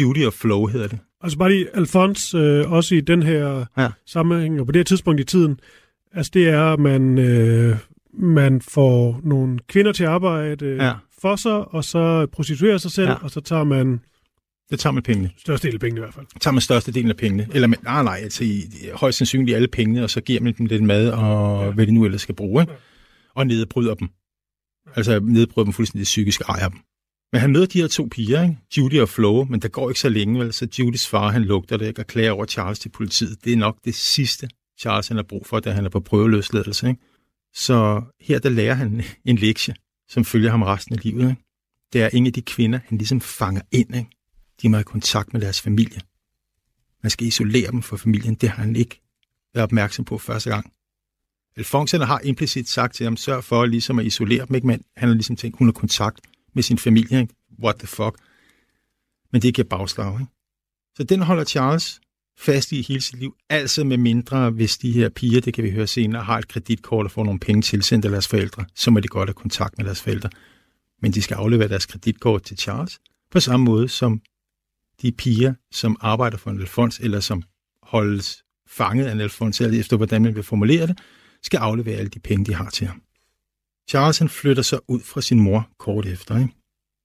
[0.00, 0.98] Judy og Flo hedder det.
[1.20, 3.88] Altså bare lige, Alphonse, øh, også i den her ja.
[4.06, 5.60] sammenhæng, og på det her tidspunkt i tiden,
[6.12, 7.76] altså det er, at man, øh,
[8.12, 10.92] man får nogle kvinder til at arbejde øh, ja.
[11.20, 13.14] for sig, og så prostituerer sig selv, ja.
[13.14, 14.00] og så tager man...
[14.70, 15.30] Det tager man pengene.
[15.38, 16.26] Største del af pengene i hvert fald.
[16.40, 17.48] Tager man største del af pengene.
[17.54, 18.62] Eller man, nej, nej, altså i,
[18.94, 21.70] højst sandsynligt alle pengene, og så giver man dem lidt mad, og ja.
[21.70, 22.72] hvad de nu ellers skal bruge, ikke?
[22.72, 22.78] Ja.
[23.34, 24.08] og nedbryder dem.
[24.96, 26.78] Altså nedbryder dem fuldstændig psykisk, ejer dem.
[27.32, 28.56] Men han møder de her to piger, ikke?
[28.76, 30.52] Judy og Flo, men der går ikke så længe, vel?
[30.52, 33.44] så Judys far, han lugter det ikke, og klager over Charles til politiet.
[33.44, 34.48] Det er nok det sidste,
[34.80, 36.88] Charles han har brug for, da han er på prøveløsledelse.
[36.88, 37.00] Ikke?
[37.54, 39.74] Så her der lærer han en lektie,
[40.08, 41.30] som følger ham resten af livet.
[41.30, 41.42] Ikke?
[41.92, 43.96] Det er ingen af de kvinder, han ligesom fanger ind.
[43.96, 44.17] Ikke?
[44.62, 46.00] De må have kontakt med deres familie.
[47.02, 48.34] Man skal isolere dem fra familien.
[48.34, 49.00] Det har han ikke
[49.54, 50.72] været opmærksom på første gang.
[51.56, 54.66] Alfonserne har implicit sagt til ham, sørg for ligesom at isolere dem, ikke?
[54.66, 56.20] men han har ligesom tænkt, hun har kontakt
[56.54, 57.20] med sin familie.
[57.20, 57.34] Ikke?
[57.62, 58.18] What the fuck?
[59.32, 60.20] Men det giver bagslag.
[60.20, 60.32] Ikke?
[60.94, 62.00] Så den holder Charles
[62.38, 65.70] fast i hele sit liv, altså med mindre, hvis de her piger, det kan vi
[65.70, 69.00] høre senere, har et kreditkort og får nogle penge tilsendt af deres forældre, så må
[69.00, 70.30] de godt have kontakt med deres forældre.
[71.02, 74.20] Men de skal aflevere deres kreditkort til Charles, på samme måde som
[75.02, 77.42] de piger, som arbejder for en Alfons, eller som
[77.82, 80.98] holdes fanget af en Alfons, eller efter hvordan man vil formulere det,
[81.42, 83.02] skal aflevere alle de penge, de har til ham.
[83.88, 86.38] Charles han flytter så ud fra sin mor kort efter.
[86.38, 86.54] Ikke?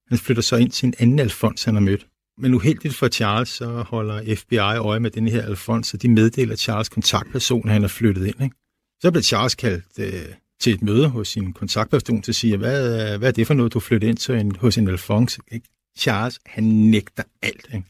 [0.09, 2.07] Han flytter så ind til en anden Alfons, han har mødt.
[2.37, 6.55] Men uheldigt for Charles, så holder FBI øje med den her Alfons, og de meddeler
[6.55, 8.43] Charles kontaktperson, han er flyttet ind.
[8.43, 8.55] Ikke?
[9.01, 13.17] Så bliver Charles kaldt øh, til et møde hos sin kontaktperson til at sige, hvad,
[13.17, 15.39] hvad er det for noget, du flytter ind til en, hos en Alfons?
[15.51, 15.67] Ikke?
[15.97, 17.67] Charles, han nægter alt.
[17.73, 17.85] Ikke?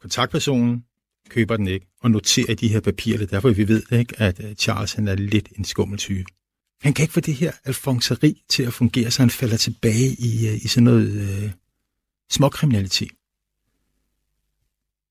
[0.00, 0.84] Kontaktpersonen
[1.28, 3.18] køber den ikke, og noterer de her papirer.
[3.18, 6.24] Det er derfor, vi ved, ikke, at øh, Charles han er lidt en skummel type.
[6.80, 10.48] Han kan ikke få det her alfonseri til at fungere, så han falder tilbage i,
[10.48, 11.50] øh, i sådan noget øh,
[12.30, 13.12] småkriminalitet.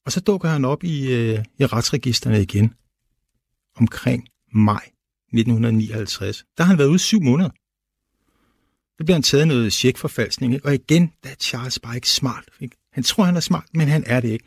[0.06, 2.74] Og så dukker han op i, øh, i retsregisterne igen
[3.76, 4.92] omkring maj
[5.34, 6.46] 1959.
[6.58, 7.50] Der har han været ude syv måneder.
[9.02, 10.66] Der bliver han taget noget tjekforfalskning, ikke?
[10.66, 12.44] og igen, der er Charles bare ikke smart.
[12.60, 12.78] Ikke?
[12.94, 14.46] Han tror, han er smart, men han er det ikke.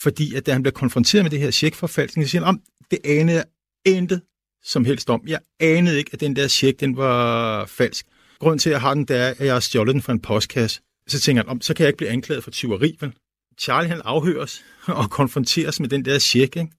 [0.00, 2.98] Fordi at da han bliver konfronteret med det her tjekforfalskning, så siger han, om det
[3.04, 3.44] anede jeg
[3.86, 4.22] intet
[4.64, 5.22] som helst om.
[5.26, 8.06] Jeg anede ikke, at den der check, den var falsk.
[8.38, 10.20] Grunden til, at jeg har den, der er, at jeg har stjålet den fra en
[10.20, 10.80] postkasse.
[11.06, 13.12] Så tænker han, om, så kan jeg ikke blive anklaget for tyveri, vel?
[13.60, 16.72] Charlie han afhøres og konfronteres med den der check, ikke?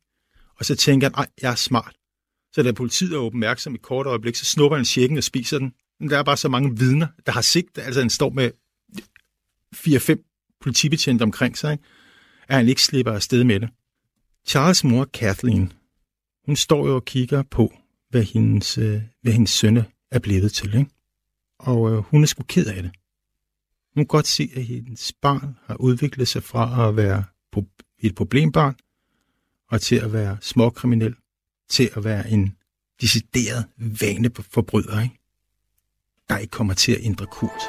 [0.60, 1.95] Og så tænker han, ej, jeg er smart.
[2.54, 5.73] Så da politiet er opmærksom i kort øjeblik, så snupper han checken og spiser den.
[5.99, 7.77] Der er bare så mange vidner, der har sigt.
[7.77, 8.51] Altså, han står med
[9.75, 11.84] 4-5 politibetjente omkring sig, ikke?
[12.47, 13.69] at han ikke slipper afsted med det.
[14.49, 15.73] Charles' mor, Kathleen,
[16.45, 17.73] hun står jo og kigger på,
[18.10, 20.75] hvad hendes, øh, hvad hendes søn er blevet til.
[20.75, 20.91] Ikke?
[21.60, 22.91] Og øh, hun er sgu ked af det.
[23.93, 27.23] Hun kan godt se, at hendes barn har udviklet sig fra at være
[27.99, 28.75] et problembarn,
[29.71, 31.15] og til at være småkriminel,
[31.69, 32.55] til at være en
[33.01, 35.19] decideret vaneforbryder, ikke?
[36.29, 37.61] Der ikke kommer til at ændre kurs.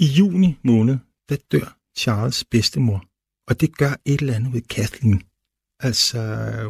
[0.00, 3.04] I juni måned, der dør Charles bedstemor,
[3.48, 5.22] og det gør et eller andet ved Kathleen.
[5.80, 6.20] Altså,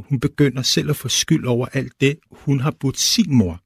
[0.08, 3.60] hun begynder selv at få skyld over alt det, hun har budt sin mor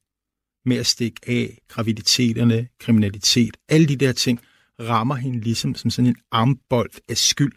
[0.69, 4.39] med at stikke af, graviditeterne, kriminalitet, alle de der ting,
[4.79, 7.51] rammer hende ligesom som sådan en armbold af skyld.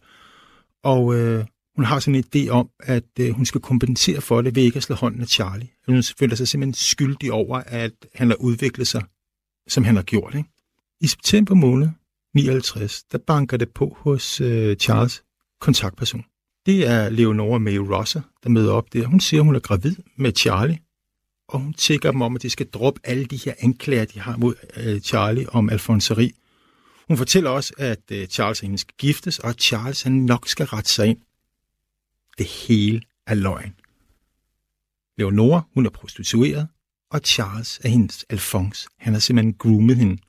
[0.85, 1.45] Og øh,
[1.77, 4.77] hun har sådan en idé om, at øh, hun skal kompensere for det ved ikke
[4.77, 5.69] at slå hånden af Charlie.
[5.87, 9.03] Hun føler sig simpelthen skyldig over, at han har udviklet sig,
[9.69, 10.35] som han har gjort.
[10.35, 10.49] Ikke?
[11.01, 11.89] I september måned
[12.35, 15.23] 59, der banker det på hos øh, Charles
[15.61, 16.25] kontaktperson.
[16.67, 19.07] Det er Leonora May Rosser, der møder op der.
[19.07, 20.79] Hun siger, hun er gravid med Charlie,
[21.49, 24.37] og hun tækker dem om, at de skal droppe alle de her anklager, de har
[24.37, 26.33] mod øh, Charlie om alfonseri.
[27.09, 30.49] Hun fortæller også, at øh, Charles og hende skal giftes, og at Charles han nok
[30.49, 31.19] skal rette sig ind.
[32.39, 33.75] Det hele er løgn.
[35.19, 36.69] Leonora, hun er prostitueret,
[37.11, 38.89] og Charles er hendes Alphonse.
[38.99, 40.23] Han har simpelthen groomet hende.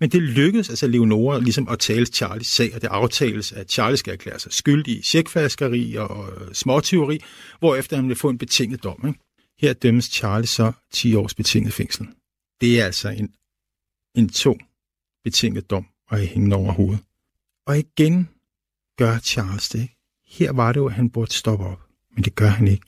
[0.00, 4.00] Men det lykkedes altså Leonora ligesom at tale Charles sag, og det aftales, at Charles
[4.00, 7.20] skal erklære sig skyldig i tjekfaskeri og øh, småtyveri,
[7.58, 9.04] hvorefter han vil få en betinget dom.
[9.08, 9.20] Ikke?
[9.60, 12.08] Her dømmes Charles så 10 års betinget fængsel.
[12.60, 13.32] Det er altså en,
[14.14, 14.60] en tung
[15.24, 17.00] betinget dom at hænge over hovedet.
[17.66, 18.28] Og igen
[18.98, 19.88] gør Charles det.
[20.26, 21.80] Her var det jo, at han burde stoppe op,
[22.14, 22.86] men det gør han ikke.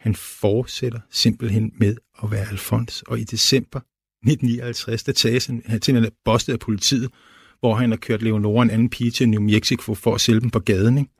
[0.00, 3.80] Han fortsætter simpelthen med at være Alfons, og i december
[4.26, 7.10] 1959, der tages han, han simpelthen bostet af politiet,
[7.60, 10.50] hvor han har kørt Leonora en anden pige til New Mexico for at sælge dem
[10.50, 10.98] på gaden.
[10.98, 11.10] Ikke?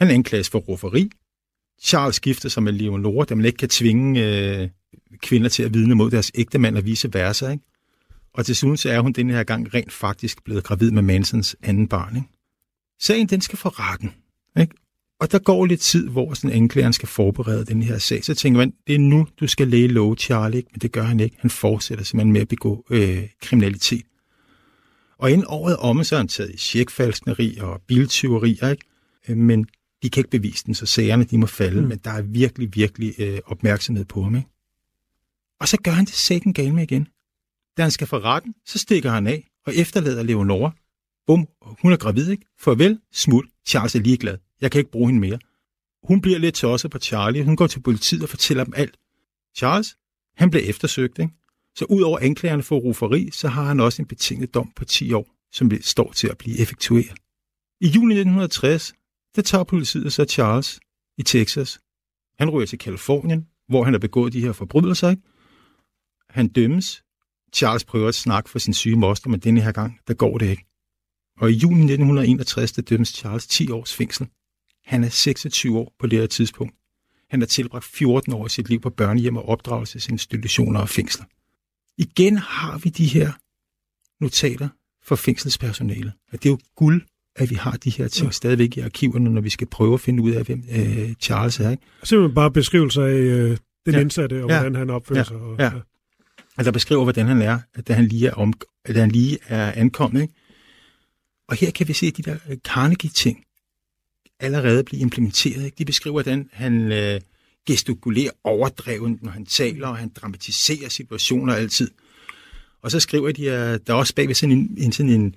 [0.00, 1.10] Han anklages for rufferi.
[1.82, 4.68] Charles gifter sig med Leonora, da man ikke kan tvinge øh,
[5.22, 7.50] kvinder til at vidne mod deres ægtemand og vice versa.
[7.50, 7.64] Ikke?
[8.38, 11.88] Og til så er hun denne her gang rent faktisk blevet gravid med Mansons anden
[11.88, 12.16] barn.
[12.16, 12.28] Ikke?
[13.00, 14.14] Sagen den skal for retten.
[14.60, 14.74] Ikke?
[15.20, 18.24] Og der går lidt tid, hvor sådan anklageren skal forberede den her sag.
[18.24, 20.62] Så tænker man, det er nu, du skal læge lov, Charlie.
[20.72, 21.36] Men det gør han ikke.
[21.40, 24.04] Han fortsætter simpelthen med at begå øh, kriminalitet.
[25.18, 28.78] Og inden året om, så er han taget i tjekfalskneri og biltyveri, ikke?
[29.28, 29.66] Øh, men
[30.02, 31.80] de kan ikke bevise den, så sagerne de må falde.
[31.80, 31.88] Mm.
[31.88, 34.34] Men der er virkelig, virkelig øh, opmærksomhed på ham.
[34.34, 34.48] Ikke?
[35.60, 37.08] Og så gør han det sækken galt med igen.
[37.78, 40.70] Da han skal for retten, så stikker han af og efterlader Leonora.
[41.26, 41.48] Bum,
[41.82, 42.46] hun er gravid, ikke?
[42.60, 44.38] Farvel, smut, Charles er ligeglad.
[44.60, 45.38] Jeg kan ikke bruge hende mere.
[46.02, 47.44] Hun bliver lidt tosset på Charlie.
[47.44, 48.96] Hun går til politiet og fortæller dem alt.
[49.56, 49.96] Charles,
[50.36, 51.32] han bliver eftersøgt, ikke?
[51.76, 55.12] Så ud over anklagerne for ruferi, så har han også en betinget dom på 10
[55.12, 57.18] år, som står til at blive effektueret.
[57.80, 58.92] I juni 1960,
[59.36, 60.80] der tager politiet så Charles
[61.18, 61.80] i Texas.
[62.38, 65.22] Han ryger til Kalifornien, hvor han har begået de her forbrydelser, ikke?
[66.30, 67.02] Han dømmes.
[67.52, 70.46] Charles prøver at snakke for sin syge moster, men denne her gang, der går det
[70.46, 70.64] ikke.
[71.40, 74.26] Og i juni 1961, der dømmes Charles 10 års fængsel
[74.88, 76.74] han er 26 år på det her tidspunkt.
[77.30, 81.24] Han har tilbragt 14 år i sit liv på børnehjem og opdragelsesinstitutioner og fængsler.
[81.98, 83.32] Igen har vi de her
[84.24, 84.68] notater
[85.04, 86.12] for fængselspersonalet.
[86.32, 87.02] Og det er jo guld,
[87.36, 88.30] at vi har de her ting ja.
[88.32, 91.70] stadigvæk i arkiverne, når vi skal prøve at finde ud af, hvem øh, Charles er.
[91.70, 91.82] Ikke?
[92.04, 94.00] Simpelthen bare beskrivelser af øh, den ja.
[94.00, 94.60] indsatte, og ja.
[94.60, 95.24] hvordan han opfører ja.
[95.24, 95.36] sig.
[95.36, 95.64] Og, ja.
[95.64, 95.80] ja
[96.64, 98.52] der beskriver, hvordan han er, da han lige er, om,
[98.88, 100.22] da han lige er ankommet.
[100.22, 100.34] Ikke?
[101.48, 103.44] Og her kan vi se de der øh, Carnegie-ting,
[104.40, 105.64] allerede blive implementeret.
[105.64, 105.74] Ikke?
[105.78, 107.20] De beskriver, hvordan han øh,
[107.66, 111.90] gestikulerer overdrevet, når han taler, og han dramatiserer situationer altid.
[112.82, 115.34] Og så skriver de, at der er også bagved sådan en, en, sådan en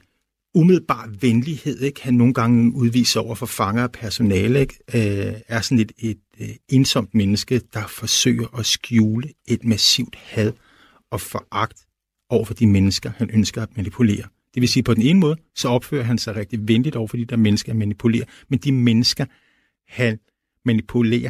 [0.54, 2.04] umiddelbar venlighed, ikke?
[2.04, 4.76] han nogle gange udviser over for fanger og personale, ikke?
[4.94, 10.16] Øh, er sådan et, et, et øh, ensomt menneske, der forsøger at skjule et massivt
[10.16, 10.52] had
[11.12, 11.86] og foragt
[12.30, 14.28] over for de mennesker, han ønsker at manipulere.
[14.54, 17.18] Det vil sige, på den ene måde, så opfører han sig rigtig venligt over for
[17.18, 18.26] de der mennesker, han manipulerer.
[18.50, 19.26] Men de mennesker,
[19.88, 20.20] han
[20.66, 21.30] manipulerer,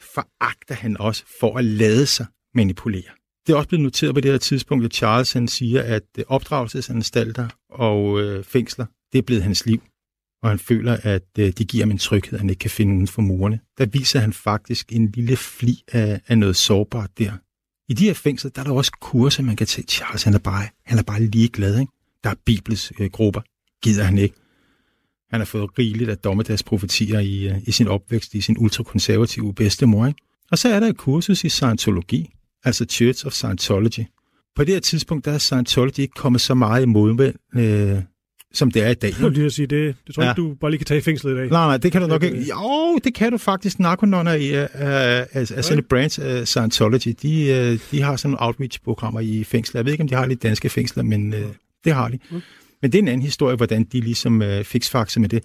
[0.00, 3.10] foragter han også for at lade sig manipulere.
[3.46, 6.24] Det er også blevet noteret på det her tidspunkt, at Charles han siger, at øh,
[6.28, 9.82] opdragelsesanstalter og øh, fængsler, det er blevet hans liv.
[10.42, 13.06] Og han føler, at øh, de giver ham en tryghed, han ikke kan finde uden
[13.06, 13.60] for murene.
[13.78, 17.32] Der viser han faktisk en lille fli af, af noget sårbart der.
[17.88, 19.86] I de her fængsler, der er der også kurser, man kan tage.
[19.88, 21.92] Charles, han er bare, han er bare ligeglad, ikke?
[22.24, 23.40] Der er Bibels øh, grupper.
[23.82, 24.34] Gider han ikke.
[25.30, 30.06] Han har fået rigeligt af dommedagsprofetier i, øh, i sin opvækst, i sin ultrakonservative bedstemor.
[30.06, 30.20] Ikke?
[30.50, 32.30] Og så er der et kursus i Scientologi,
[32.64, 34.04] altså Church of Scientology.
[34.56, 38.02] På det her tidspunkt, der er Scientology ikke kommet så meget i modvind, øh,
[38.54, 39.12] som det er i dag.
[39.20, 40.42] Jeg lige sige, det, det tror jeg ja.
[40.42, 41.50] ikke, du bare lige kan tage i fængslet i dag.
[41.50, 42.38] Nej, nej, det kan du nok ikke.
[42.38, 43.78] Jo, det kan du faktisk.
[43.78, 48.46] Narkononner i uh, uh, uh, sådan et branch af Scientology, de, de har sådan nogle
[48.46, 49.78] outreach-programmer i fængsler.
[49.78, 51.40] Jeg ved ikke, om de har lidt danske fængsler, men uh,
[51.84, 52.18] det har de.
[52.82, 55.44] Men det er en anden historie, hvordan de ligesom øh, fiksfakser med det.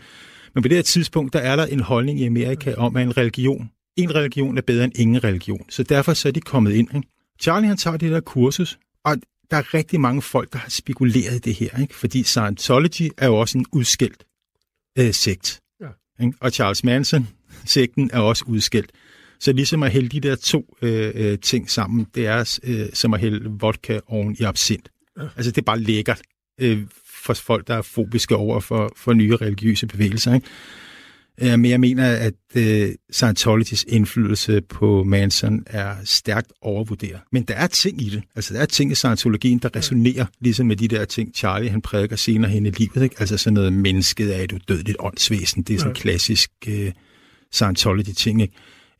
[0.56, 3.18] Men på det her tidspunkt, der er der en holdning i Amerika om, at en
[3.18, 5.66] religion, en religion er bedre end ingen religion.
[5.70, 6.96] Så derfor så er de kommet ind.
[6.96, 7.08] Ikke?
[7.42, 9.16] Charlie han tager det der kursus, og
[9.52, 11.82] der er rigtig mange folk, der har spekuleret i det her.
[11.82, 11.96] Ikke?
[11.96, 14.24] Fordi Scientology er jo også en udskilt
[14.98, 15.60] øh, sekt.
[15.82, 15.88] Ja.
[16.24, 16.38] Ikke?
[16.40, 18.92] Og Charles Manson-sekten er også udskilt.
[19.40, 23.14] Så ligesom at hælde de der to øh, øh ting sammen, det er øh, som
[23.14, 24.90] at hælde vodka oven i absint.
[25.18, 25.24] Ja.
[25.36, 26.22] Altså, det er bare lækkert
[26.62, 26.84] øh,
[27.24, 30.34] for folk, der er fobiske over for, for nye religiøse bevægelser.
[30.34, 30.48] Ikke?
[31.42, 37.20] Øh, men jeg mener, at øh, Scientologys indflydelse på Manson er stærkt overvurderet.
[37.32, 38.24] Men der er ting i det.
[38.36, 41.82] Altså, der er ting i Scientologien, der resonerer ligesom med de der ting, Charlie han
[41.82, 43.04] prædiker senere hen i livet.
[43.04, 43.16] Ikke?
[43.20, 45.64] Altså sådan noget, mennesket er et udødeligt åndsvæsen.
[45.64, 46.92] Det er sådan en klassisk øh,
[47.52, 48.42] Scientology-ting.
[48.42, 48.54] Ikke?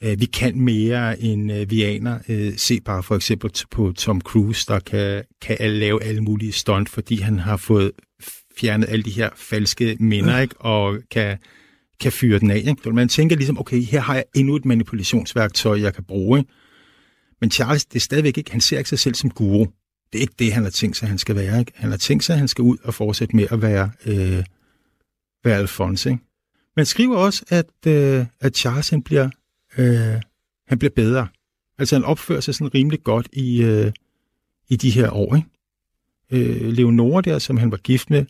[0.04, 2.20] Øh, vi kan mere end øh, vi aner.
[2.30, 6.90] Øh, se bare for eksempel på Tom Cruise, der kan, kan lave alle mulige stunt,
[6.90, 7.92] fordi han har fået
[8.58, 10.56] fjernet alle de her falske minder, ikke?
[10.58, 11.38] og kan,
[12.02, 12.64] kan fyre den af.
[12.68, 12.92] Ikke?
[12.92, 16.40] Man tænker ligesom, okay, her har jeg endnu et manipulationsværktøj, jeg kan bruge.
[16.40, 16.52] Ikke?
[17.42, 19.66] Men Charles, det er stadigvæk ikke, han ser ikke sig selv som guru.
[20.14, 21.60] Det er ikke det, han har tænkt sig, han skal være.
[21.60, 21.72] Ikke?
[21.76, 24.44] Han har tænkt sig, at han skal ud og fortsætte med at være, øh,
[25.44, 26.10] være Alphonse.
[26.10, 26.24] Ikke?
[26.76, 29.30] Man skriver også, at, øh, at Charles han bliver,
[29.78, 30.22] øh,
[30.68, 31.28] han bliver bedre.
[31.78, 33.92] Altså han opfører sig sådan rimelig godt i, øh,
[34.70, 35.36] i de her år.
[35.36, 35.48] Ikke?
[36.32, 38.26] Øh, Leonora der, som han var gift med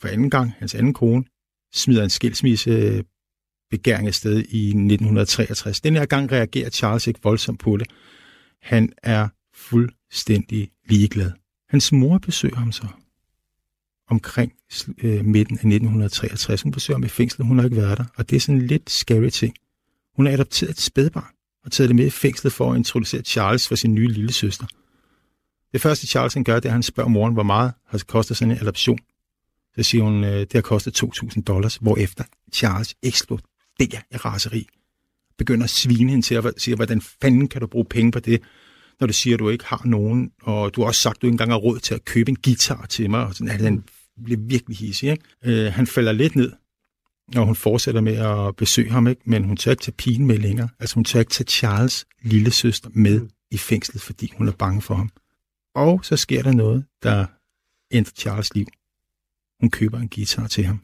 [0.00, 1.24] for anden gang, hans anden kone,
[1.72, 3.04] smider en skilsmisse øh,
[3.70, 5.80] begæring afsted i 1963.
[5.80, 7.86] Den her gang reagerer Charles ikke voldsomt på det.
[8.62, 11.32] Han er fuldstændig ligeglad.
[11.68, 12.86] Hans mor besøger ham så
[14.10, 14.52] omkring
[15.02, 16.62] øh, midten af 1963.
[16.62, 18.66] Hun besøger ham i fængslet, hun har ikke været der, og det er sådan en
[18.66, 19.54] lidt scary ting.
[20.16, 23.68] Hun har adopteret et spædbarn og taget det med i fængslet for at introducere Charles
[23.68, 24.66] for sin nye lille søster.
[25.72, 28.36] Det første Charles han gør, det er, at han spørger moren, hvor meget har kostet
[28.36, 28.98] sådan en adoption.
[29.78, 34.66] Så siger hun, øh, det har kostet 2.000 dollars, hvorefter Charles eksploderer i raseri.
[35.38, 38.42] Begynder at svine hende til at sige, hvordan fanden kan du bruge penge på det,
[39.00, 41.26] når du siger, at du ikke har nogen, og du har også sagt, at du
[41.26, 43.84] ikke engang har råd til at købe en guitar til mig, og sådan, at han
[44.24, 45.10] bliver virkelig hissig.
[45.10, 45.24] Ikke?
[45.44, 46.52] Øh, han falder lidt ned,
[47.36, 49.22] og hun fortsætter med at besøge ham, ikke?
[49.24, 50.68] men hun tør ikke tage pigen med længere.
[50.78, 53.30] Altså hun tør ikke tage Charles lille søster med mm.
[53.50, 55.10] i fængslet, fordi hun er bange for ham.
[55.74, 57.26] Og så sker der noget, der
[57.90, 58.66] ændrer Charles liv.
[59.60, 60.80] Hun køber en guitar til ham.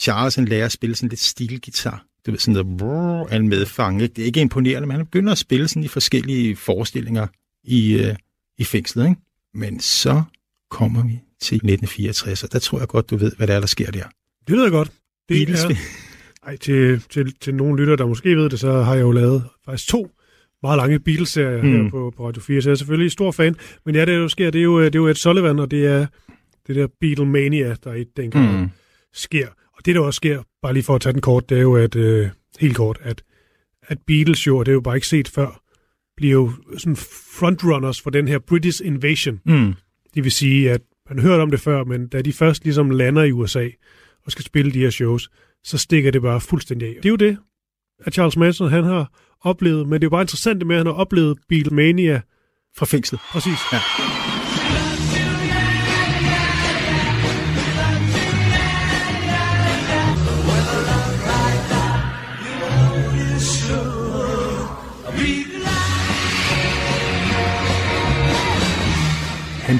[0.00, 2.04] Charles han lærer at spille sådan lidt stilgitar.
[2.26, 4.02] Du ved, sådan noget brrr, en medfang.
[4.02, 4.14] Ikke?
[4.14, 7.26] Det er ikke imponerende, men han begynder at spille sådan i forskellige forestillinger
[7.64, 8.14] i, øh,
[8.58, 9.08] i fængslet.
[9.08, 9.20] Ikke?
[9.54, 10.22] Men så
[10.70, 13.66] kommer vi til 1964, og der tror jeg godt, du ved, hvad der er, der
[13.66, 14.04] sker der.
[14.48, 14.92] Det ved jeg godt.
[15.28, 15.64] Det Beatles.
[15.64, 15.74] er,
[16.46, 19.44] ej, til, til, til nogle lytter, der måske ved det, så har jeg jo lavet
[19.64, 20.10] faktisk to
[20.62, 21.82] meget lange Beatles-serier mm.
[21.82, 23.56] her på, på Radio 4, så jeg er selvfølgelig stor fan.
[23.86, 25.70] Men ja, det der jo sker, det er jo, det er jo Ed Sullivan, og
[25.70, 26.06] det er
[26.66, 28.70] det der Beatlemania, der i den gang mm.
[29.12, 29.48] sker.
[29.76, 31.76] Og det, der også sker, bare lige for at tage den kort, det er jo,
[31.76, 32.28] at, øh,
[32.60, 33.22] helt kort, at,
[33.82, 35.62] at Beatles jo, og det er jo bare ikke set før,
[36.16, 36.96] bliver jo sådan
[37.38, 39.40] frontrunners for den her British Invasion.
[39.44, 39.74] Mm.
[40.14, 42.90] Det vil sige, at man har hørt om det før, men da de først ligesom
[42.90, 43.68] lander i USA
[44.24, 45.30] og skal spille de her shows,
[45.64, 46.94] så stikker det bare fuldstændig af.
[46.94, 47.38] Det er jo det,
[48.04, 50.80] at Charles Manson han har oplevet, men det er jo bare interessant det med, at
[50.80, 52.20] han har oplevet Beatlemania.
[52.76, 53.20] Fra fængslet.
[53.32, 53.58] Præcis.
[53.72, 53.78] Ja.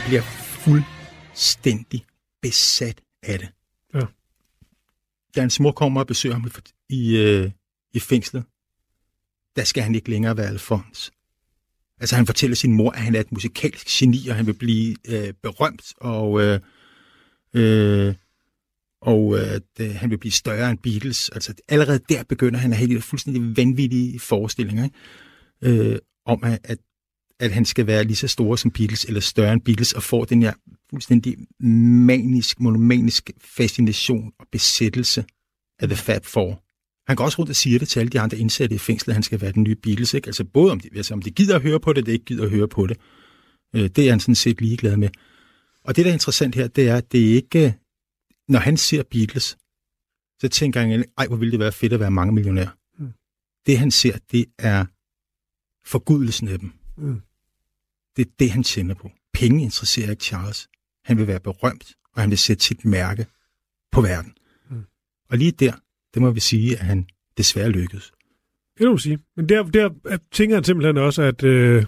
[0.06, 0.22] Bliver
[0.64, 2.04] fuldstændig
[2.42, 3.48] besat af det.
[3.94, 4.00] Ja.
[5.34, 6.50] Da hans mor kommer og besøger ham
[6.88, 7.50] i, i, øh,
[7.92, 8.44] i fængslet,
[9.56, 11.12] der skal han ikke længere være Alfons.
[12.00, 14.96] Altså han fortæller sin mor, at han er et musikalsk geni, og han vil blive
[15.08, 16.60] øh, berømt, og, øh,
[17.54, 18.14] øh,
[19.00, 21.28] og øh, det, han vil blive større end Beatles.
[21.28, 25.92] Altså allerede der begynder han at have de der fuldstændig vanvittige forestillinger ikke?
[25.92, 26.78] Øh, om, at, at,
[27.42, 30.24] at han skal være lige så stor som Beatles, eller større end Beatles, og får
[30.24, 30.52] den her
[30.90, 31.36] fuldstændig
[32.06, 35.24] manisk, monomanisk fascination og besættelse
[35.78, 36.62] af The Fab Four.
[37.08, 39.14] Han går også rundt og siger det til alle de andre indsatte i fængslet, at
[39.14, 40.14] han skal være den nye Beatles.
[40.14, 40.26] Ikke?
[40.26, 42.44] Altså både om de, altså om de gider at høre på det, eller ikke gider
[42.44, 42.96] at høre på det.
[43.74, 45.08] Øh, det er han sådan set ligeglad med.
[45.84, 47.74] Og det, der er interessant her, det er, at det er ikke...
[48.48, 49.56] Når han ser Beatles,
[50.40, 52.76] så tænker han, ej, hvor ville det være fedt at være mange millionær.
[52.98, 53.12] Mm.
[53.66, 54.84] Det, han ser, det er
[55.84, 56.72] forgudelsen af dem.
[56.96, 57.20] Mm.
[58.16, 59.10] Det er det, han tænder på.
[59.34, 60.68] Penge interesserer ikke Charles.
[61.04, 63.26] Han vil være berømt, og han vil sætte sit mærke
[63.92, 64.32] på verden.
[64.70, 64.82] Mm.
[65.30, 65.72] Og lige der,
[66.14, 67.06] det må vi sige, at han
[67.36, 68.12] desværre lykkedes.
[68.78, 69.18] Det må sige.
[69.36, 69.90] Men der, der
[70.32, 71.84] tænker han simpelthen også, at øh,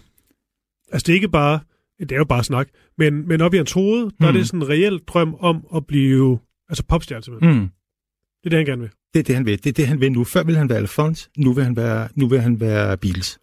[0.92, 1.60] altså det er ikke bare,
[2.00, 2.68] det er jo bare snak,
[2.98, 4.26] men, men op i hans hoved, der Mm.
[4.26, 7.54] er det sådan en reel drøm om at blive altså popstjerne simpelthen.
[7.54, 7.68] Mm.
[8.42, 8.90] Det er det, han gerne vil.
[9.14, 9.58] Det er det, han vil.
[9.64, 10.24] Det er det, han vil nu.
[10.24, 13.38] Før ville han være Alphonse, nu vil han være, nu vil han være Beatles.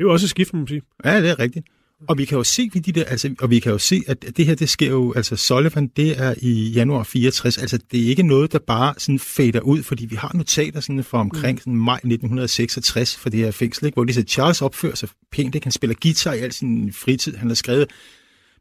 [0.00, 0.82] Det er jo også et skift, må man sige.
[1.04, 1.66] Ja, det er rigtigt.
[2.08, 4.36] Og vi kan jo se, ved de der, altså, og vi kan jo se, at
[4.36, 8.08] det her, det sker jo, altså Sullivan, det er i januar 64, altså det er
[8.08, 11.76] ikke noget, der bare sådan fader ud, fordi vi har notater sådan fra omkring sådan
[11.76, 13.96] maj 1966 for det her fængsel, ikke?
[13.96, 15.64] hvor de siger, Charles opfører sig pænt, ikke?
[15.64, 17.90] han spiller guitar i al sin fritid, han har skrevet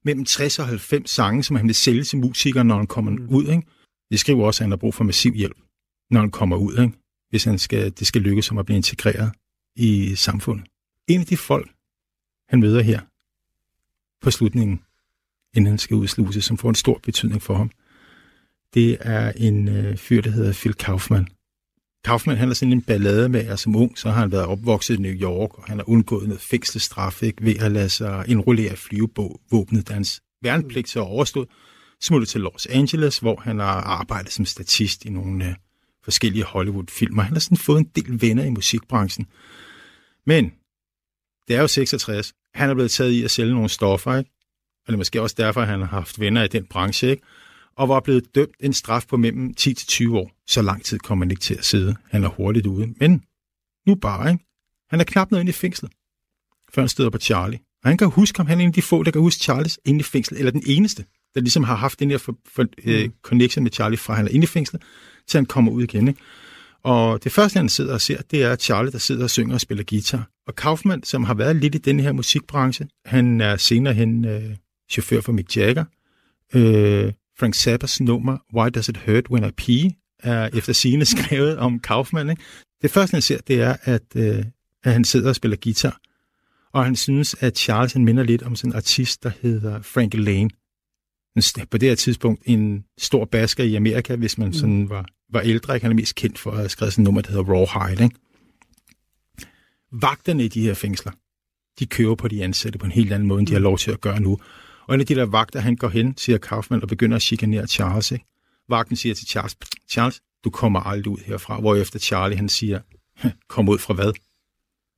[0.05, 3.27] mellem 60 og 90 sange, som han vil sælge til musikere, når han kommer mm.
[3.29, 3.43] ud.
[3.43, 3.63] Ikke?
[4.11, 5.57] De skriver også, at han har brug for massiv hjælp,
[6.11, 6.93] når han kommer ud, ikke?
[7.29, 9.31] hvis han skal, det skal lykkes ham at blive integreret
[9.75, 10.65] i samfundet.
[11.09, 11.71] En af de folk,
[12.49, 12.99] han møder her
[14.21, 14.81] på slutningen,
[15.53, 17.71] inden han skal udsluses, som får en stor betydning for ham,
[18.73, 21.27] det er en øh, fyr, der hedder Phil Kaufman.
[22.03, 25.11] Kaufman, han er sådan en ballademager som ung, så har han været opvokset i New
[25.11, 29.93] York, og han har undgået noget fængselsstraf ikke, ved at lade sig indrullere flyvevåbnet, da
[29.93, 31.47] hans værnepligt så er overstået.
[32.01, 35.55] smuttet til Los Angeles, hvor han har arbejdet som statist i nogle øh,
[36.03, 37.23] forskellige Hollywood-filmer.
[37.23, 39.27] Han har sådan fået en del venner i musikbranchen.
[40.25, 40.51] Men
[41.49, 42.33] det er jo 66.
[42.53, 44.31] Han er blevet taget i at sælge nogle stoffer, ikke?
[44.87, 47.23] Og det er måske også derfor, at han har haft venner i den branche, ikke?
[47.75, 50.31] Og var blevet dømt en straf på mellem 10 til 20 år.
[50.47, 51.95] Så lang tid kommer han ikke til at sidde.
[52.09, 52.93] Han er hurtigt ude.
[52.99, 53.23] Men
[53.87, 54.45] nu bare, ikke?
[54.89, 55.91] Han er knap noget inde i fængslet,
[56.73, 57.59] før han støder på Charlie.
[57.83, 59.79] Og han kan huske ham, han er en af de få, der kan huske Charles
[59.85, 63.09] inde i fængslet, eller den eneste, der ligesom har haft den her for, for, øh,
[63.21, 64.81] connection med Charlie fra han er inde i fængslet,
[65.27, 66.07] til han kommer ud igen.
[66.07, 66.19] Ikke?
[66.83, 69.61] Og det første, han sidder og ser, det er Charlie, der sidder og synger og
[69.61, 70.29] spiller guitar.
[70.47, 74.55] Og Kaufman, som har været lidt i den her musikbranche, han er senere hen øh,
[74.91, 75.85] chauffør for Mick Jagger.
[76.55, 81.57] Øh, Frank Zappas nummer Why Does It Hurt When I Pee er efter sine skrevet
[81.57, 82.29] om Kaufman.
[82.29, 82.41] Ikke?
[82.81, 84.45] Det første, han ser, det er, at, øh,
[84.83, 85.99] at han sidder og spiller guitar.
[86.73, 90.13] Og han synes, at Charles han minder lidt om sådan en artist, der hedder Frank
[90.13, 90.49] Lane.
[91.71, 95.75] På det her tidspunkt en stor basker i Amerika, hvis man sådan var, var ældre.
[95.75, 95.83] Ikke?
[95.83, 98.03] Han er mest kendt for at have skrevet sådan et nummer, der hedder Rawhide.
[98.03, 98.15] Ikke?
[99.91, 101.11] Vagterne i de her fængsler,
[101.79, 103.91] de kører på de ansatte på en helt anden måde, end de har lov til
[103.91, 104.39] at gøre nu.
[104.87, 107.67] Og en af de der vagter, han går hen, siger Kaufman, og begynder at chikanere
[107.67, 108.11] Charles.
[108.11, 108.25] Ikke?
[108.69, 109.57] Vagten siger til Charles,
[109.89, 111.59] Charles, du kommer aldrig ud herfra.
[111.59, 112.79] Hvorefter Charlie, han siger,
[113.47, 114.13] kom ud fra hvad?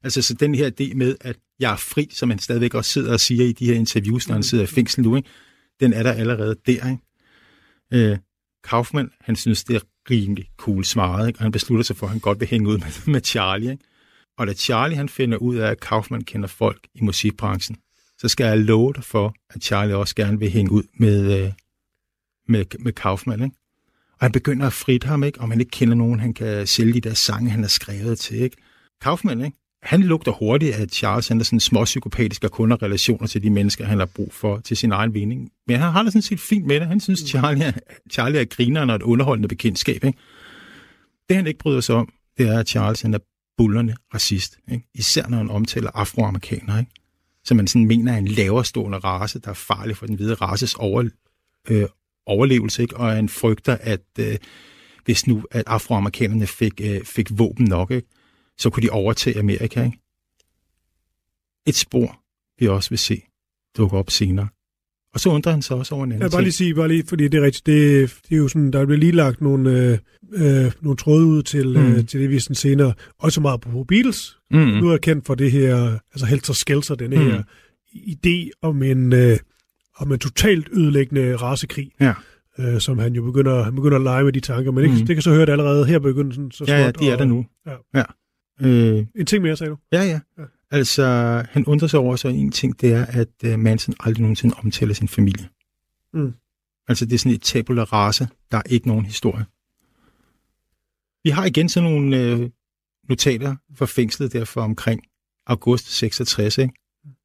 [0.03, 3.13] Altså, så den her idé med, at jeg er fri, som han stadigvæk også sidder
[3.13, 5.29] og siger i de her interviews, når han sidder i fængsel nu, ikke?
[5.81, 6.89] Den er der allerede der.
[6.89, 8.11] Ikke?
[8.11, 8.17] Øh,
[8.63, 9.79] Kaufman, han synes, det er
[10.09, 11.39] rimelig cool svaret, ikke?
[11.39, 13.71] og han beslutter sig for, at han godt vil hænge ud med, med Charlie.
[13.71, 13.83] Ikke?
[14.37, 17.77] Og da Charlie han finder ud af, at Kaufman kender folk i musikbranchen,
[18.17, 21.51] så skal jeg love dig for, at Charlie også gerne vil hænge ud med, øh,
[22.47, 23.43] med, med Kaufman.
[23.43, 23.55] Ikke?
[24.11, 25.41] Og han begynder at frit ham, ikke?
[25.41, 28.37] om han ikke kender nogen, han kan sælge de der sange, han har skrevet til.
[28.37, 28.57] Ikke?
[29.01, 29.57] Kaufman, ikke?
[29.83, 33.49] Han lugter hurtigt, at Charles han er sådan småpsykopatisk og kun har relationer til de
[33.49, 35.51] mennesker, han har brug for til sin egen vinding.
[35.67, 36.87] Men han har det sådan set fint med det.
[36.87, 37.71] Han synes, Charlie er,
[38.11, 40.03] Charlie er grineren og et underholdende bekendtskab.
[40.03, 40.19] Ikke?
[41.29, 43.19] Det han ikke bryder sig om, det er, at Charles han er
[43.57, 44.57] bullerne racist.
[44.71, 44.85] Ikke?
[44.95, 46.79] Især når han omtaler afroamerikanere.
[46.79, 46.91] Ikke?
[47.45, 50.75] Som man sådan mener er en laverstående race, der er farlig for den hvide races
[50.75, 51.09] over,
[51.69, 51.85] øh,
[52.25, 52.81] overlevelse.
[52.81, 52.97] Ikke?
[52.97, 54.37] Og han frygter, at øh,
[55.05, 58.07] hvis nu at afroamerikanerne fik, øh, fik våben nok, ikke?
[58.61, 59.83] Så kunne de overtage Amerika.
[59.85, 59.97] Ikke?
[61.67, 62.19] Et spor,
[62.59, 63.21] vi også vil se
[63.77, 64.47] dukke op senere.
[65.13, 66.87] Og så undrer han sig også over en anden Jeg vil bare lige sige, bare
[66.87, 69.71] lige, fordi det er rigtigt, det, det er jo sådan, der bliver lige lagt nogle,
[69.71, 69.97] øh,
[70.65, 71.91] øh, nogle tråde ud til, mm.
[71.93, 74.37] øh, til det, vi sådan senere, også meget på Beatles.
[74.51, 74.57] Mm.
[74.59, 77.21] Nu er kendt for det her, altså Helter Skelter, denne mm.
[77.23, 77.43] her
[77.95, 79.37] idé om en, øh,
[79.97, 81.91] om en totalt ødelæggende rasekrig.
[81.99, 82.13] Ja.
[82.59, 85.05] Øh, som han jo begynder, han begynder at lege med de tanker, men ikke, Mm.
[85.05, 87.13] det kan så høre det allerede her begynde sådan, så Ja, ja, småt, de er
[87.13, 87.45] og- der nu.
[87.67, 87.75] Ja.
[87.99, 88.03] Ja.
[88.61, 89.77] Øh, En ting mere, sagde du?
[89.91, 90.19] ja, ja.
[90.37, 90.43] Ja.
[90.71, 91.05] Altså,
[91.49, 94.93] han undrer sig over så en ting, det er, at uh, Manson aldrig nogensinde omtaler
[94.93, 95.49] sin familie.
[96.13, 96.33] Mm.
[96.87, 98.25] Altså, det er sådan et tabula rasa.
[98.51, 99.45] Der er ikke nogen historie.
[101.23, 102.49] Vi har igen sådan nogle øh,
[103.09, 105.03] notater fra fængslet der for omkring
[105.47, 106.73] august 66, ikke?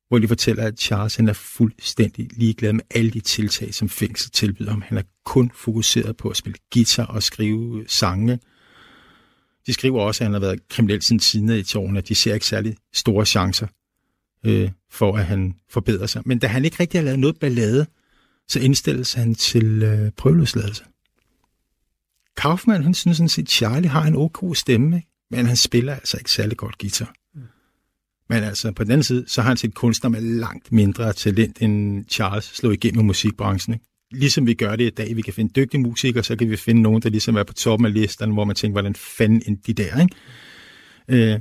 [0.09, 4.33] hvor de fortæller, at Charles han er fuldstændig ligeglad med alle de tiltag, som fængslet
[4.33, 4.83] tilbyder ham.
[4.83, 8.39] Han er kun fokuseret på at spille guitar og skrive sange.
[9.67, 12.35] De skriver også, at han har været kriminel siden siden i årene, at de ser
[12.35, 13.67] ikke særlig store chancer
[14.47, 16.23] øh, for, at han forbedrer sig.
[16.25, 17.87] Men da han ikke rigtig har lavet noget ballade,
[18.49, 20.85] så indstilles han til øh, prøveløsladelse.
[22.37, 25.09] Kaufmann, han synes sådan set, Charlie har en ok stemme, ikke?
[25.31, 27.15] men han spiller altså ikke særlig godt guitar.
[28.29, 31.63] Men altså, på den anden side, så har han set kunstner med langt mindre talent,
[31.63, 33.75] end Charles slog igennem i musikbranchen.
[33.75, 33.87] Ikke?
[34.13, 35.17] Ligesom vi gør det i dag.
[35.17, 37.87] Vi kan finde dygtige musikere, så kan vi finde nogen, der ligesom er på toppen
[37.87, 41.33] af listerne, hvor man tænker, hvordan fanden end de der, ikke?
[41.33, 41.41] Øh,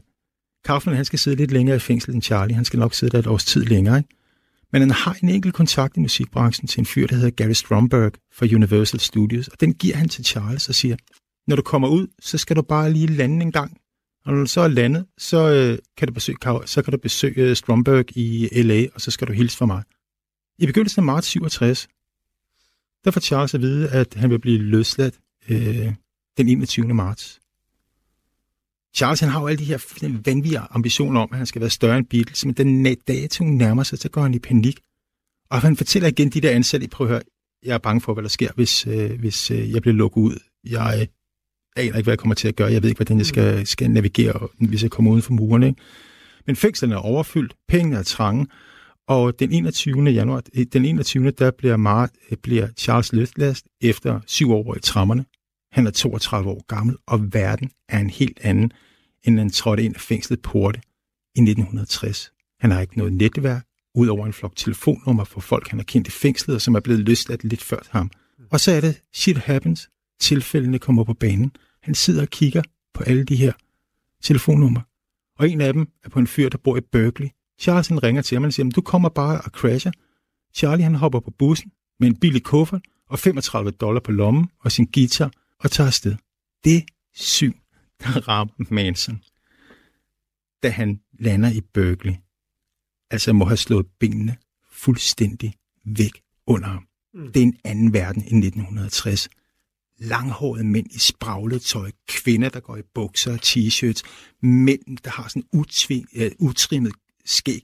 [0.66, 2.56] Kaufman, han skal sidde lidt længere i fængsel end Charlie.
[2.56, 4.10] Han skal nok sidde der et års tid længere, ikke?
[4.72, 8.12] Men han har en enkelt kontakt i musikbranchen til en fyr, der hedder Gary Stromberg
[8.34, 10.96] fra Universal Studios, og den giver han til Charles og siger,
[11.48, 13.78] når du kommer ud, så skal du bare lige lande en gang.
[14.26, 17.50] Og når du så er landet, så, øh, kan, du besøge, så kan du besøge
[17.50, 19.84] øh, Stromberg i L.A., og så skal du hilse fra mig.
[20.60, 21.88] I begyndelsen af marts 67,
[23.06, 25.16] der får Charles at vide, at han vil blive løsladt
[25.50, 25.94] øh,
[26.38, 26.94] den 21.
[26.94, 27.40] marts.
[28.96, 31.70] Charles han har jo alle de her fuldstændig vanvittige ambitioner om, at han skal være
[31.70, 34.80] større end Beatles, men den dato nærmer sig, så går han i panik.
[35.50, 37.22] Og han fortæller igen de der ansatte, prøv at høre,
[37.64, 40.40] jeg er bange for, hvad der sker, hvis, øh, hvis øh, jeg bliver lukket ud.
[40.64, 41.08] Jeg øh,
[41.76, 42.72] aner ikke, hvad jeg kommer til at gøre.
[42.72, 45.68] Jeg ved ikke, hvordan jeg skal, skal navigere, hvis jeg kommer uden for murene.
[45.68, 45.82] Ikke?
[46.48, 48.48] Men fængslerne er overfyldt, pengene er trange,
[49.08, 50.04] og den 21.
[50.04, 51.32] januar, øh, den 21.
[51.32, 55.26] der bliver, Mar, øh, bliver Charles løsladt efter syv år i trammerne.
[55.72, 58.72] Han er 32 år gammel, og verden er en helt anden,
[59.24, 60.82] end han trådte ind af fængslet porte
[61.36, 62.32] i 1960.
[62.60, 66.12] Han har ikke noget netværk, udover en flok telefonnummer for folk, han har kendt i
[66.12, 68.12] fængslet, og som er blevet løsladt lidt før ham.
[68.52, 69.90] Og så er det shit happens.
[70.20, 71.52] Tilfældene kommer på banen.
[71.84, 73.54] Han sidder og kigger på alle de her
[74.24, 74.82] telefonnumre.
[75.40, 77.30] Og en af dem er på en fyr, der bor i Berkeley.
[77.60, 79.92] Charles han ringer til ham og siger, du kommer bare og crasher.
[80.54, 84.72] Charlie han hopper på bussen med en billig kuffert og 35 dollar på lommen og
[84.72, 86.16] sin guitar og tager afsted.
[86.64, 87.54] Det syn,
[88.02, 89.22] der rammer Manson,
[90.64, 92.14] da han lander i Berkeley,
[93.12, 94.38] altså må have slået benene
[94.72, 95.54] fuldstændig
[95.86, 96.88] væk under ham.
[97.14, 97.32] Mm.
[97.32, 99.30] Det er en anden verden i 1960.
[99.98, 104.02] Langhårede mænd i spraglet tøj, kvinder, der går i bukser og t-shirts,
[104.42, 106.94] mænd, der har sådan utving, uh, utrimmet
[107.26, 107.62] ske.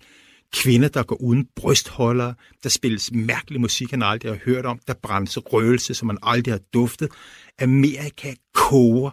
[0.53, 2.33] kvinder, der går uden brystholder,
[2.63, 6.53] der spilles mærkelig musik, han aldrig har hørt om, der brændes røgelse, som man aldrig
[6.53, 7.09] har duftet.
[7.59, 9.11] Amerika koger,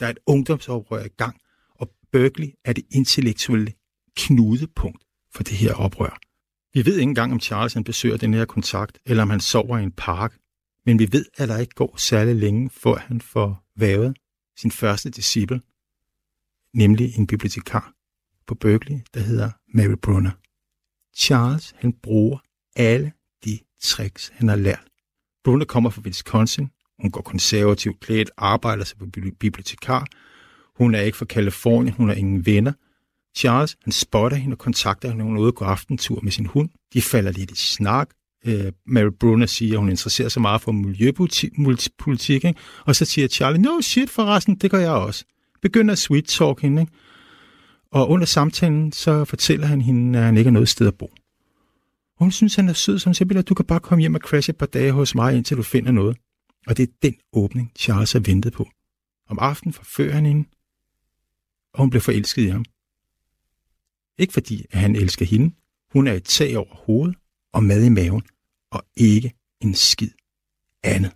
[0.00, 1.40] der er et ungdomsoprør i gang,
[1.74, 3.72] og Berkeley er det intellektuelle
[4.16, 6.18] knudepunkt for det her oprør.
[6.74, 9.78] Vi ved ikke engang, om Charles han besøger den her kontakt, eller om han sover
[9.78, 10.38] i en park,
[10.86, 14.16] men vi ved, at der ikke går særlig længe, før han får vævet
[14.56, 15.60] sin første disciple,
[16.74, 17.97] nemlig en bibliotekar
[18.48, 20.30] på Berkeley, der hedder Mary Brunner.
[21.16, 22.38] Charles, han bruger
[22.76, 23.12] alle
[23.44, 24.84] de tricks, han har lært.
[25.44, 26.68] Brunner kommer fra Wisconsin.
[27.02, 29.06] Hun går konservativt klædt, arbejder sig på
[29.40, 30.06] bibliotekar.
[30.76, 32.72] Hun er ikke fra Kalifornien, hun har ingen venner.
[33.36, 36.46] Charles, han spotter hende og kontakter hende, når hun er ude på aftentur med sin
[36.46, 36.70] hund.
[36.92, 38.08] De falder lidt i snak.
[38.46, 38.52] Uh,
[38.86, 42.54] Mary Brunner siger, at hun interesserer sig meget for miljøpolitik, ikke?
[42.86, 45.24] og så siger Charlie, no shit forresten, det gør jeg også.
[45.62, 46.92] Begynder at sweet talk hende, ikke?
[47.90, 51.06] Og under samtalen, så fortæller han hende, at han ikke har noget sted at bo.
[52.16, 54.14] Og hun synes, han er sød, så hun siger, at du kan bare komme hjem
[54.14, 56.16] og crashe et par dage hos mig, indtil du finder noget.
[56.66, 58.68] Og det er den åbning, Charles har ventet på.
[59.28, 60.48] Om aftenen forfører han hende,
[61.72, 62.64] og hun bliver forelsket i ham.
[64.18, 65.54] Ikke fordi, at han elsker hende.
[65.92, 67.16] Hun er et tag over hovedet
[67.52, 68.22] og mad i maven,
[68.70, 70.10] og ikke en skid
[70.82, 71.12] andet.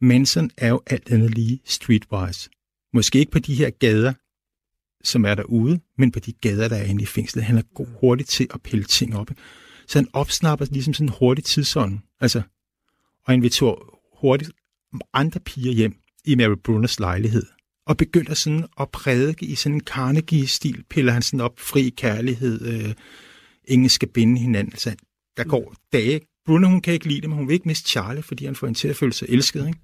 [0.00, 2.50] Manson er jo alt andet lige streetwise.
[2.92, 4.14] Måske ikke på de her gader,
[5.06, 7.44] som er derude, men på de gader, der er inde i fængslet.
[7.44, 9.30] Han er god hurtigt til at pille ting op.
[9.86, 11.98] Så han opsnapper ligesom sådan en hurtig tidsånd.
[12.20, 12.42] Altså,
[13.26, 14.50] og inviterer hurtigt
[15.12, 17.46] andre piger hjem i Mary Brunners lejlighed.
[17.86, 20.84] Og begynder sådan at prædike i sådan en Carnegie-stil.
[20.90, 22.62] Piller han sådan op fri kærlighed.
[22.62, 22.94] Øh,
[23.64, 24.72] ingen skal binde hinanden.
[24.72, 24.94] Altså,
[25.36, 26.20] der går dage.
[26.46, 28.66] Brunner, hun kan ikke lide det, men hun vil ikke miste Charlie, fordi han får
[28.66, 29.66] hende til at føle sig elsket.
[29.66, 29.78] Ikke?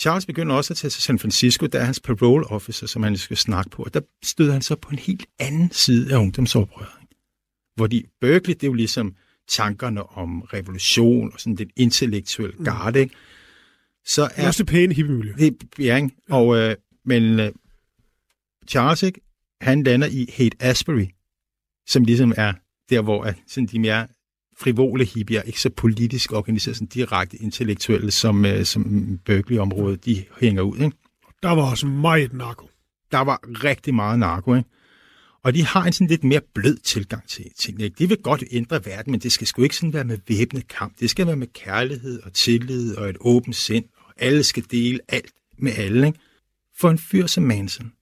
[0.00, 3.16] Charles begynder også at tage til San Francisco, der er hans parole officer, som han
[3.16, 6.88] skal snakke på, og der støder han så på en helt anden side af ungdomsoprøret.
[7.76, 9.14] Hvor de Berkeley, det er jo ligesom
[9.48, 12.64] tankerne om revolution og sådan det intellektuelle mm.
[12.64, 13.14] garde, ikke?
[14.04, 15.32] Så er, det er også det pæne hippiemiljø.
[15.38, 16.10] Det ja, ikke?
[16.30, 17.52] Og, øh, men øh,
[18.68, 19.20] Charles, ikke?
[19.60, 21.06] han lander i Hate Asbury,
[21.86, 22.52] som ligesom er
[22.90, 24.06] der, hvor at, sådan de mere
[24.60, 30.62] frivole hippier, ikke så politisk organiseret, sådan direkte intellektuelle, som, øh, som Berkeley-området, de hænger
[30.62, 30.78] ud.
[30.78, 30.96] Ikke?
[31.42, 32.70] Der var også meget narko.
[33.12, 34.68] Der var rigtig meget narko, ikke?
[35.42, 37.84] Og de har en sådan lidt mere blød tilgang til tingene.
[37.84, 37.96] Ikke?
[37.98, 41.00] De vil godt ændre verden, men det skal sgu ikke sådan være med væbnet kamp.
[41.00, 45.00] Det skal være med kærlighed og tillid og et åbent sind, og alle skal dele
[45.08, 46.06] alt med alle.
[46.06, 46.18] Ikke?
[46.78, 47.92] For en fyr som Manson,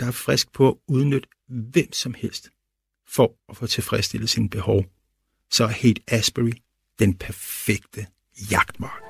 [0.00, 2.50] der er frisk på at udnytte hvem som helst
[3.08, 4.84] for at få tilfredsstillet sine behov,
[5.50, 6.52] så er Hate Asbury
[6.98, 8.06] den perfekte
[8.50, 9.02] jagtmark.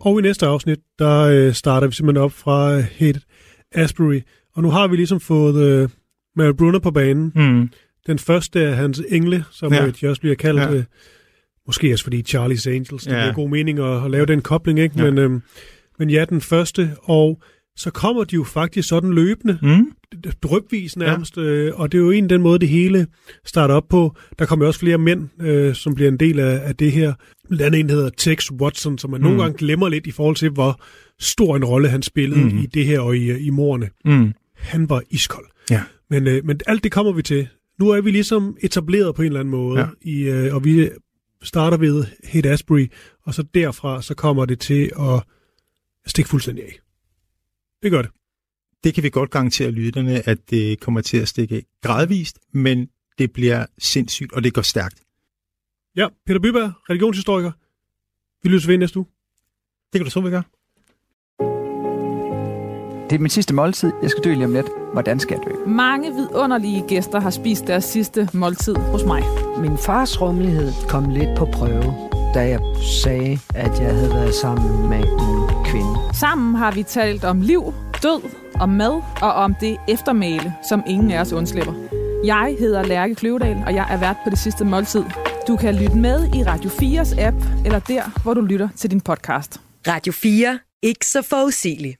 [0.00, 3.20] Og i næste afsnit, der øh, starter vi simpelthen op fra øh, Hate
[3.72, 4.20] Asbury.
[4.54, 5.88] Og nu har vi ligesom fået øh,
[6.36, 7.32] Mary Brunner på banen.
[7.34, 7.70] Mm.
[8.06, 9.90] Den første er hans engle, som ja.
[9.90, 10.60] de også bliver kaldt.
[10.60, 10.72] Ja.
[10.72, 10.84] Øh,
[11.66, 13.04] måske også fordi Charlie's Angels.
[13.04, 13.20] Det ja.
[13.20, 14.94] giver god mening at, at lave den kobling, ikke?
[15.04, 15.10] Ja.
[15.10, 15.40] Men, øh,
[16.00, 17.42] men ja, den første, og
[17.76, 19.92] så kommer de jo faktisk sådan løbende, mm.
[20.42, 21.42] drøbvis nærmest, ja.
[21.42, 23.06] øh, og det er jo en den måde, det hele
[23.46, 24.16] starter op på.
[24.38, 27.14] Der kommer også flere mænd, øh, som bliver en del af, af det her.
[27.48, 29.26] Blandt en hedder Tex Watson, som man mm.
[29.26, 30.80] nogle gange glemmer lidt i forhold til, hvor
[31.18, 32.58] stor en rolle han spillede mm.
[32.58, 33.88] i det her og i, i morerne.
[34.04, 34.32] Mm.
[34.56, 35.46] Han var iskold.
[35.70, 35.82] Ja.
[36.10, 37.48] Men, øh, men alt det kommer vi til.
[37.80, 39.86] Nu er vi ligesom etableret på en eller anden måde, ja.
[40.02, 40.88] i, øh, og vi
[41.42, 42.86] starter ved Haight Asbury,
[43.26, 45.22] og så derfra så kommer det til at
[46.06, 46.80] stikke fuldstændig af.
[47.82, 48.10] Det gør det.
[48.84, 52.88] Det kan vi godt garantere lytterne, at det kommer til at stikke af gradvist, men
[53.18, 55.02] det bliver sindssygt, og det går stærkt.
[55.96, 57.52] Ja, Peter Byberg, religionshistoriker.
[58.42, 59.06] Vi lytter ved næste uge.
[59.92, 60.42] Det kan du så, vi gør.
[63.10, 63.92] Det er min sidste måltid.
[64.02, 64.66] Jeg skal dø lige om lidt.
[64.92, 65.70] Hvordan skal jeg dø?
[65.70, 69.22] Mange vidunderlige gæster har spist deres sidste måltid hos mig.
[69.60, 72.60] Min fars rummelighed kom lidt på prøve, da jeg
[73.04, 75.94] sagde, at jeg havde været sammen med en kvinde.
[76.20, 78.22] Sammen har vi talt om liv, død
[78.60, 81.72] om mad og om det eftermæle, som ingen af os undslipper.
[82.24, 85.04] Jeg hedder Lærke Kløvedal, og jeg er vært på det sidste måltid.
[85.48, 89.00] Du kan lytte med i Radio 4's app, eller der, hvor du lytter til din
[89.00, 89.60] podcast.
[89.88, 90.58] Radio 4.
[90.82, 91.99] Ikke så forudsigeligt.